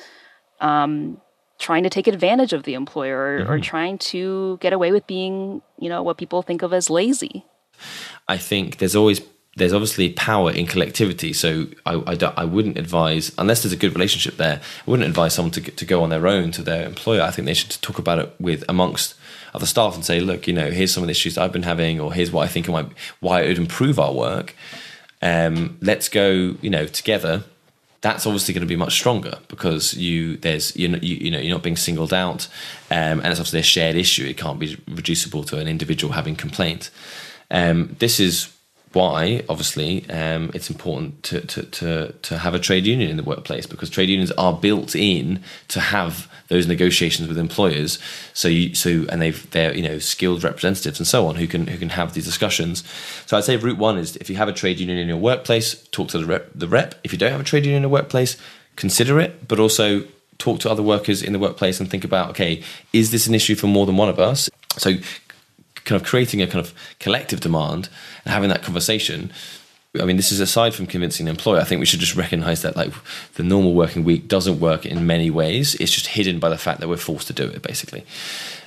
um, 0.60 1.20
trying 1.60 1.84
to 1.84 1.90
take 1.90 2.08
advantage 2.08 2.52
of 2.52 2.64
the 2.64 2.74
employer 2.74 3.36
or, 3.36 3.38
mm-hmm. 3.38 3.52
or 3.52 3.60
trying 3.60 3.98
to 3.98 4.58
get 4.60 4.72
away 4.72 4.90
with 4.90 5.06
being, 5.06 5.62
you 5.78 5.88
know, 5.88 6.02
what 6.02 6.18
people 6.18 6.42
think 6.42 6.62
of 6.62 6.72
as 6.72 6.90
lazy. 6.90 7.46
I 8.26 8.36
think 8.36 8.78
there's 8.78 8.96
always 8.96 9.20
there's 9.56 9.72
obviously 9.72 10.12
power 10.12 10.50
in 10.50 10.66
collectivity. 10.66 11.32
So 11.32 11.66
I, 11.86 11.94
I, 11.94 12.32
I, 12.36 12.44
wouldn't 12.44 12.76
advise, 12.76 13.32
unless 13.38 13.62
there's 13.62 13.72
a 13.72 13.76
good 13.76 13.94
relationship 13.94 14.36
there, 14.36 14.60
I 14.86 14.90
wouldn't 14.90 15.08
advise 15.08 15.34
someone 15.34 15.52
to, 15.52 15.60
to 15.60 15.84
go 15.84 16.02
on 16.02 16.10
their 16.10 16.26
own 16.26 16.50
to 16.52 16.62
their 16.62 16.86
employer. 16.86 17.22
I 17.22 17.30
think 17.30 17.46
they 17.46 17.54
should 17.54 17.70
talk 17.82 17.98
about 17.98 18.18
it 18.18 18.34
with 18.40 18.64
amongst 18.68 19.14
other 19.54 19.66
staff 19.66 19.94
and 19.94 20.04
say, 20.04 20.20
look, 20.20 20.46
you 20.48 20.52
know, 20.52 20.70
here's 20.70 20.92
some 20.92 21.02
of 21.02 21.06
the 21.06 21.12
issues 21.12 21.38
I've 21.38 21.52
been 21.52 21.62
having, 21.62 22.00
or 22.00 22.12
here's 22.12 22.32
what 22.32 22.44
I 22.44 22.48
think 22.48 22.68
it 22.68 22.72
might, 22.72 22.88
why 23.20 23.42
it 23.42 23.48
would 23.48 23.58
improve 23.58 24.00
our 24.00 24.12
work. 24.12 24.54
Um, 25.22 25.78
let's 25.80 26.08
go, 26.08 26.56
you 26.60 26.70
know, 26.70 26.86
together. 26.86 27.44
That's 28.00 28.26
obviously 28.26 28.52
going 28.52 28.66
to 28.66 28.68
be 28.68 28.76
much 28.76 28.92
stronger 28.92 29.38
because 29.48 29.94
you 29.94 30.36
there's 30.36 30.76
you 30.76 30.88
know 30.88 30.98
you, 31.00 31.16
you 31.16 31.30
know 31.30 31.38
you're 31.38 31.54
not 31.54 31.62
being 31.62 31.76
singled 31.76 32.12
out, 32.12 32.48
um, 32.90 33.20
and 33.20 33.26
it's 33.28 33.40
obviously 33.40 33.60
a 33.60 33.62
shared 33.62 33.96
issue. 33.96 34.26
It 34.26 34.36
can't 34.36 34.58
be 34.58 34.76
reducible 34.86 35.42
to 35.44 35.58
an 35.58 35.68
individual 35.68 36.12
having 36.12 36.36
complaint. 36.36 36.90
Um, 37.50 37.96
this 38.00 38.20
is 38.20 38.53
why, 38.94 39.44
obviously, 39.48 40.08
um, 40.10 40.50
it's 40.54 40.70
important 40.70 41.22
to, 41.24 41.40
to, 41.40 41.62
to, 41.62 42.12
to 42.12 42.38
have 42.38 42.54
a 42.54 42.58
trade 42.58 42.86
union 42.86 43.10
in 43.10 43.16
the 43.16 43.22
workplace 43.22 43.66
because 43.66 43.90
trade 43.90 44.08
unions 44.08 44.30
are 44.32 44.52
built 44.52 44.94
in 44.94 45.42
to 45.68 45.80
have 45.80 46.28
those 46.48 46.66
negotiations 46.66 47.28
with 47.28 47.38
employers. 47.38 47.98
So 48.32 48.48
you 48.48 48.74
so 48.74 49.06
and 49.08 49.20
they've 49.20 49.50
they're 49.50 49.74
you 49.74 49.82
know 49.82 49.98
skilled 49.98 50.44
representatives 50.44 51.00
and 51.00 51.06
so 51.06 51.26
on 51.26 51.36
who 51.36 51.46
can 51.46 51.66
who 51.66 51.78
can 51.78 51.90
have 51.90 52.14
these 52.14 52.24
discussions. 52.24 52.84
So 53.26 53.36
I'd 53.36 53.44
say 53.44 53.56
route 53.56 53.78
one 53.78 53.98
is 53.98 54.16
if 54.16 54.28
you 54.30 54.36
have 54.36 54.48
a 54.48 54.52
trade 54.52 54.78
union 54.78 54.98
in 54.98 55.08
your 55.08 55.16
workplace, 55.16 55.74
talk 55.88 56.08
to 56.08 56.18
the 56.18 56.26
rep. 56.26 56.50
The 56.54 56.68
rep. 56.68 56.94
If 57.04 57.12
you 57.12 57.18
don't 57.18 57.32
have 57.32 57.40
a 57.40 57.44
trade 57.44 57.64
union 57.64 57.78
in 57.78 57.82
your 57.82 57.92
workplace, 57.92 58.36
consider 58.76 59.18
it, 59.20 59.48
but 59.48 59.58
also 59.58 60.04
talk 60.38 60.60
to 60.60 60.70
other 60.70 60.82
workers 60.82 61.22
in 61.22 61.32
the 61.32 61.38
workplace 61.38 61.80
and 61.80 61.90
think 61.90 62.04
about 62.04 62.30
okay, 62.30 62.62
is 62.92 63.10
this 63.10 63.26
an 63.26 63.34
issue 63.34 63.54
for 63.54 63.66
more 63.66 63.86
than 63.86 63.96
one 63.96 64.08
of 64.08 64.18
us? 64.18 64.50
So 64.76 64.94
kind 65.84 66.00
of 66.00 66.06
creating 66.06 66.42
a 66.42 66.46
kind 66.46 66.64
of 66.64 66.74
collective 66.98 67.40
demand 67.40 67.88
and 68.24 68.32
having 68.32 68.48
that 68.48 68.62
conversation. 68.62 69.32
I 70.00 70.04
mean, 70.04 70.16
this 70.16 70.32
is 70.32 70.40
aside 70.40 70.74
from 70.74 70.86
convincing 70.86 71.26
the 71.26 71.30
employer. 71.30 71.60
I 71.60 71.64
think 71.64 71.78
we 71.78 71.86
should 71.86 72.00
just 72.00 72.16
recognise 72.16 72.62
that 72.62 72.76
like 72.76 72.92
the 73.34 73.44
normal 73.44 73.74
working 73.74 74.02
week 74.02 74.26
doesn't 74.26 74.58
work 74.58 74.84
in 74.84 75.06
many 75.06 75.30
ways. 75.30 75.74
It's 75.76 75.92
just 75.92 76.08
hidden 76.08 76.40
by 76.40 76.48
the 76.48 76.58
fact 76.58 76.80
that 76.80 76.88
we're 76.88 76.96
forced 76.96 77.28
to 77.28 77.32
do 77.32 77.44
it. 77.44 77.62
Basically, 77.62 78.04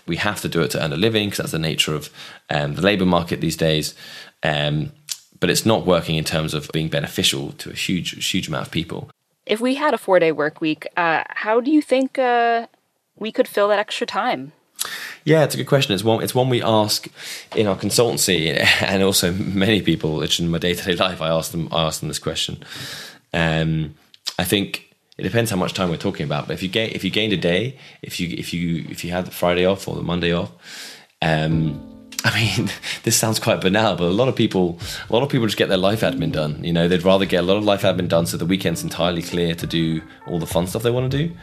we 0.05 0.15
have 0.17 0.39
to 0.41 0.47
do 0.47 0.61
it 0.61 0.71
to 0.71 0.83
earn 0.83 0.93
a 0.93 0.97
living 0.97 1.27
because 1.27 1.39
that's 1.39 1.51
the 1.51 1.59
nature 1.59 1.93
of 1.93 2.09
um, 2.49 2.75
the 2.75 2.81
labour 2.81 3.05
market 3.05 3.41
these 3.41 3.57
days. 3.57 3.93
Um, 4.41 4.93
but 5.39 5.49
it's 5.49 5.65
not 5.65 5.85
working 5.85 6.15
in 6.15 6.23
terms 6.23 6.53
of 6.53 6.69
being 6.73 6.87
beneficial 6.87 7.51
to 7.53 7.69
a 7.69 7.73
huge, 7.73 8.31
huge 8.31 8.47
amount 8.47 8.65
of 8.65 8.71
people. 8.71 9.09
If 9.45 9.61
we 9.61 9.75
had 9.75 9.93
a 9.93 9.97
four-day 9.97 10.31
work 10.31 10.61
week, 10.61 10.87
uh, 10.97 11.23
how 11.29 11.61
do 11.61 11.71
you 11.71 11.81
think 11.81 12.17
uh, 12.17 12.67
we 13.15 13.31
could 13.31 13.47
fill 13.47 13.67
that 13.69 13.79
extra 13.79 14.07
time? 14.07 14.51
Yeah, 15.27 15.43
it's 15.43 15.55
a 15.55 15.57
good 15.57 15.67
question. 15.67 15.93
It's 15.93 16.05
one. 16.05 16.23
It's 16.23 16.33
one 16.33 16.47
we 16.47 16.63
ask 16.63 17.05
in 17.53 17.67
our 17.67 17.75
consultancy, 17.75 18.65
and 18.81 19.03
also 19.03 19.33
many 19.33 19.81
people. 19.81 20.21
It's 20.21 20.39
in 20.39 20.47
my 20.47 20.57
day 20.57 20.73
to 20.73 20.81
day 20.85 20.95
life. 20.95 21.21
I 21.21 21.27
ask 21.27 21.51
them. 21.51 21.67
I 21.69 21.83
ask 21.83 21.99
them 21.99 22.07
this 22.07 22.17
question. 22.17 22.63
Um, 23.33 23.95
I 24.39 24.45
think 24.45 24.95
it 25.17 25.23
depends 25.23 25.51
how 25.51 25.57
much 25.57 25.73
time 25.73 25.89
we're 25.89 25.97
talking 25.97 26.25
about. 26.25 26.47
But 26.47 26.53
if 26.53 26.63
you 26.63 26.69
gain, 26.69 26.91
if 26.95 27.03
you 27.03 27.09
gained 27.09 27.33
a 27.33 27.37
day, 27.37 27.77
if 28.01 28.21
you 28.21 28.29
if 28.37 28.53
you 28.53 28.85
if 28.89 29.03
you 29.03 29.11
had 29.11 29.25
the 29.25 29.31
Friday 29.31 29.65
off 29.65 29.89
or 29.89 29.97
the 29.97 30.01
Monday 30.01 30.31
off, 30.31 30.49
um, 31.21 31.96
I 32.23 32.33
mean, 32.57 32.69
this 33.03 33.17
sounds 33.17 33.39
quite 33.39 33.61
banal, 33.61 33.95
but 33.95 34.05
a 34.05 34.11
lot 34.11 34.27
of 34.27 34.35
people, 34.35 34.79
a 35.09 35.13
lot 35.13 35.23
of 35.23 35.29
people 35.29 35.47
just 35.47 35.57
get 35.57 35.69
their 35.69 35.77
life 35.77 36.01
admin 36.01 36.31
done. 36.31 36.63
You 36.63 36.73
know, 36.73 36.87
they'd 36.87 37.03
rather 37.03 37.25
get 37.25 37.43
a 37.43 37.47
lot 37.47 37.57
of 37.57 37.63
life 37.63 37.83
admin 37.83 38.07
done 38.07 38.25
so 38.25 38.37
the 38.37 38.45
weekend's 38.45 38.83
entirely 38.83 39.21
clear 39.21 39.55
to 39.55 39.67
do 39.67 40.01
all 40.27 40.39
the 40.39 40.47
fun 40.47 40.67
stuff 40.67 40.83
they 40.83 40.91
want 40.91 41.11
to 41.11 41.27
do 41.27 41.33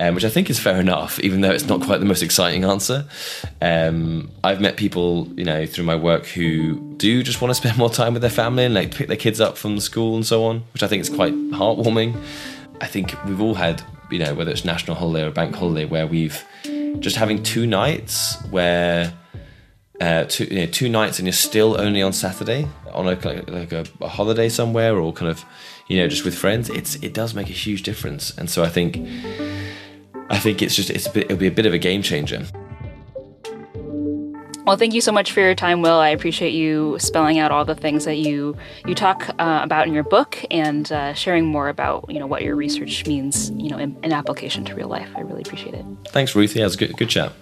um, 0.00 0.14
which 0.14 0.24
I 0.24 0.30
think 0.30 0.48
is 0.48 0.58
fair 0.58 0.80
enough, 0.80 1.20
even 1.20 1.42
though 1.42 1.50
it's 1.50 1.66
not 1.66 1.82
quite 1.82 2.00
the 2.00 2.06
most 2.06 2.22
exciting 2.22 2.64
answer. 2.64 3.04
Um, 3.60 4.30
I've 4.42 4.60
met 4.60 4.78
people, 4.78 5.28
you 5.36 5.44
know, 5.44 5.66
through 5.66 5.84
my 5.84 5.94
work 5.94 6.24
who 6.24 6.80
do 6.96 7.22
just 7.22 7.42
want 7.42 7.50
to 7.50 7.54
spend 7.54 7.76
more 7.76 7.90
time 7.90 8.14
with 8.14 8.22
their 8.22 8.30
family 8.30 8.64
and 8.64 8.74
like 8.74 8.94
pick 8.94 9.08
their 9.08 9.18
kids 9.18 9.42
up 9.42 9.58
from 9.58 9.78
school 9.78 10.16
and 10.16 10.26
so 10.26 10.44
on, 10.44 10.64
which 10.72 10.82
I 10.82 10.86
think 10.86 11.02
is 11.02 11.10
quite 11.10 11.34
heartwarming. 11.34 12.18
I 12.80 12.86
think 12.86 13.14
we've 13.26 13.42
all 13.42 13.54
had, 13.54 13.82
you 14.10 14.18
know, 14.18 14.34
whether 14.34 14.50
it's 14.50 14.64
national 14.64 14.96
holiday 14.96 15.26
or 15.26 15.30
bank 15.30 15.54
holiday, 15.54 15.84
where 15.84 16.06
we've 16.06 16.42
just 16.98 17.16
having 17.16 17.42
two 17.42 17.66
nights 17.66 18.42
where. 18.50 19.12
Uh, 20.00 20.24
two, 20.24 20.44
you 20.44 20.60
know, 20.60 20.66
two 20.66 20.88
nights 20.88 21.18
and 21.18 21.26
you're 21.26 21.32
still 21.32 21.78
only 21.78 22.00
on 22.00 22.10
Saturday 22.10 22.66
on 22.92 23.06
a, 23.06 23.10
like 23.50 23.70
a, 23.72 23.84
a 24.00 24.08
holiday 24.08 24.48
somewhere 24.48 24.96
or 24.96 25.12
kind 25.12 25.30
of 25.30 25.44
you 25.88 25.98
know 25.98 26.08
just 26.08 26.24
with 26.24 26.34
friends 26.34 26.70
it's 26.70 26.94
it 26.96 27.12
does 27.12 27.34
make 27.34 27.50
a 27.50 27.52
huge 27.52 27.82
difference 27.82 28.36
and 28.38 28.48
so 28.48 28.64
I 28.64 28.70
think 28.70 28.96
I 30.30 30.38
think 30.38 30.62
it's 30.62 30.74
just 30.74 30.88
it's 30.88 31.06
a 31.06 31.10
bit, 31.10 31.24
it'll 31.24 31.36
be 31.36 31.48
a 31.48 31.52
bit 31.52 31.66
of 31.66 31.74
a 31.74 31.78
game 31.78 32.02
changer. 32.02 32.46
Well, 34.64 34.76
thank 34.76 34.94
you 34.94 35.00
so 35.00 35.10
much 35.10 35.32
for 35.32 35.40
your 35.40 35.54
time, 35.54 35.82
Will. 35.82 35.98
I 35.98 36.10
appreciate 36.10 36.52
you 36.52 36.96
spelling 37.00 37.40
out 37.40 37.50
all 37.50 37.64
the 37.64 37.74
things 37.74 38.04
that 38.04 38.18
you 38.18 38.56
you 38.86 38.94
talk 38.94 39.28
uh, 39.40 39.60
about 39.62 39.88
in 39.88 39.92
your 39.92 40.04
book 40.04 40.38
and 40.50 40.90
uh, 40.92 41.12
sharing 41.14 41.46
more 41.46 41.68
about 41.68 42.04
you 42.08 42.20
know 42.20 42.26
what 42.26 42.42
your 42.42 42.54
research 42.54 43.04
means, 43.06 43.50
you 43.50 43.68
know, 43.68 43.78
in, 43.78 43.98
in 44.04 44.12
application 44.12 44.64
to 44.66 44.74
real 44.76 44.88
life. 44.88 45.10
I 45.16 45.22
really 45.22 45.42
appreciate 45.42 45.74
it. 45.74 45.84
Thanks, 46.08 46.36
Ruthie. 46.36 46.60
That 46.60 46.66
was 46.66 46.74
a 46.76 46.78
good, 46.78 46.96
good 46.96 47.08
chat. 47.08 47.32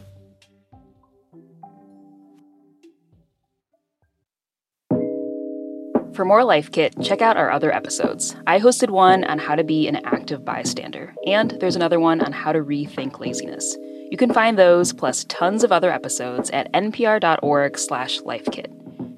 For 6.19 6.25
more 6.25 6.43
Life 6.43 6.73
Kit, 6.73 6.97
check 7.01 7.23
out 7.23 7.37
our 7.37 7.49
other 7.49 7.73
episodes. 7.73 8.35
I 8.45 8.59
hosted 8.59 8.91
one 8.91 9.23
on 9.23 9.39
how 9.39 9.55
to 9.55 9.63
be 9.63 9.87
an 9.87 10.05
active 10.05 10.45
bystander, 10.45 11.15
and 11.25 11.53
there's 11.61 11.77
another 11.77 12.01
one 12.01 12.21
on 12.21 12.33
how 12.33 12.51
to 12.51 12.59
rethink 12.59 13.21
laziness. 13.21 13.77
You 14.11 14.17
can 14.17 14.35
find 14.35 14.59
those 14.59 14.93
plus 14.93 15.23
tons 15.29 15.63
of 15.63 15.71
other 15.71 15.93
episodes 15.93 16.51
at 16.51 16.73
npr.org/lifekit. 16.73 18.67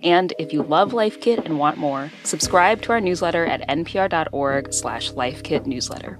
And 0.03 0.35
if 0.39 0.53
you 0.53 0.63
love 0.63 0.93
Life 0.93 1.19
Kit 1.23 1.47
and 1.47 1.59
want 1.59 1.79
more, 1.79 2.11
subscribe 2.23 2.83
to 2.83 2.93
our 2.93 3.01
newsletter 3.01 3.47
at 3.47 3.67
npr.org/lifekitnewsletter. 3.67 6.19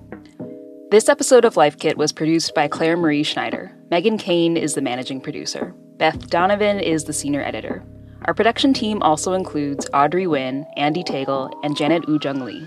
This 0.91 1.11
episode 1.11 1.45
of 1.45 1.59
Life 1.59 1.79
Kit 1.79 1.99
was 1.99 2.11
produced 2.11 2.55
by 2.55 2.69
Claire 2.69 2.97
Marie 2.97 3.23
Schneider. 3.23 3.71
Meghan 3.93 4.19
Keane 4.19 4.57
is 4.57 4.73
the 4.73 4.81
managing 4.81 5.21
producer. 5.21 5.75
Beth 5.99 6.31
Donovan 6.31 6.81
is 6.81 7.05
the 7.05 7.13
senior 7.13 7.43
editor. 7.43 7.83
Our 8.31 8.35
production 8.35 8.73
team 8.73 9.03
also 9.03 9.33
includes 9.33 9.91
Audrey 9.93 10.25
Nguyen, 10.25 10.65
Andy 10.77 11.03
Tagle, 11.03 11.51
and 11.65 11.77
Janet 11.77 12.05
Woojeong 12.05 12.45
Lee. 12.45 12.65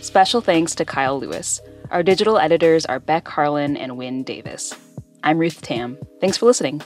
Special 0.00 0.40
thanks 0.40 0.74
to 0.76 0.86
Kyle 0.86 1.20
Lewis. 1.20 1.60
Our 1.90 2.02
digital 2.02 2.38
editors 2.38 2.86
are 2.86 2.98
Beck 2.98 3.28
Harlan 3.28 3.76
and 3.76 3.98
Wynne 3.98 4.22
Davis. 4.22 4.72
I'm 5.22 5.36
Ruth 5.36 5.60
Tam. 5.60 5.98
Thanks 6.22 6.38
for 6.38 6.46
listening. 6.46 6.80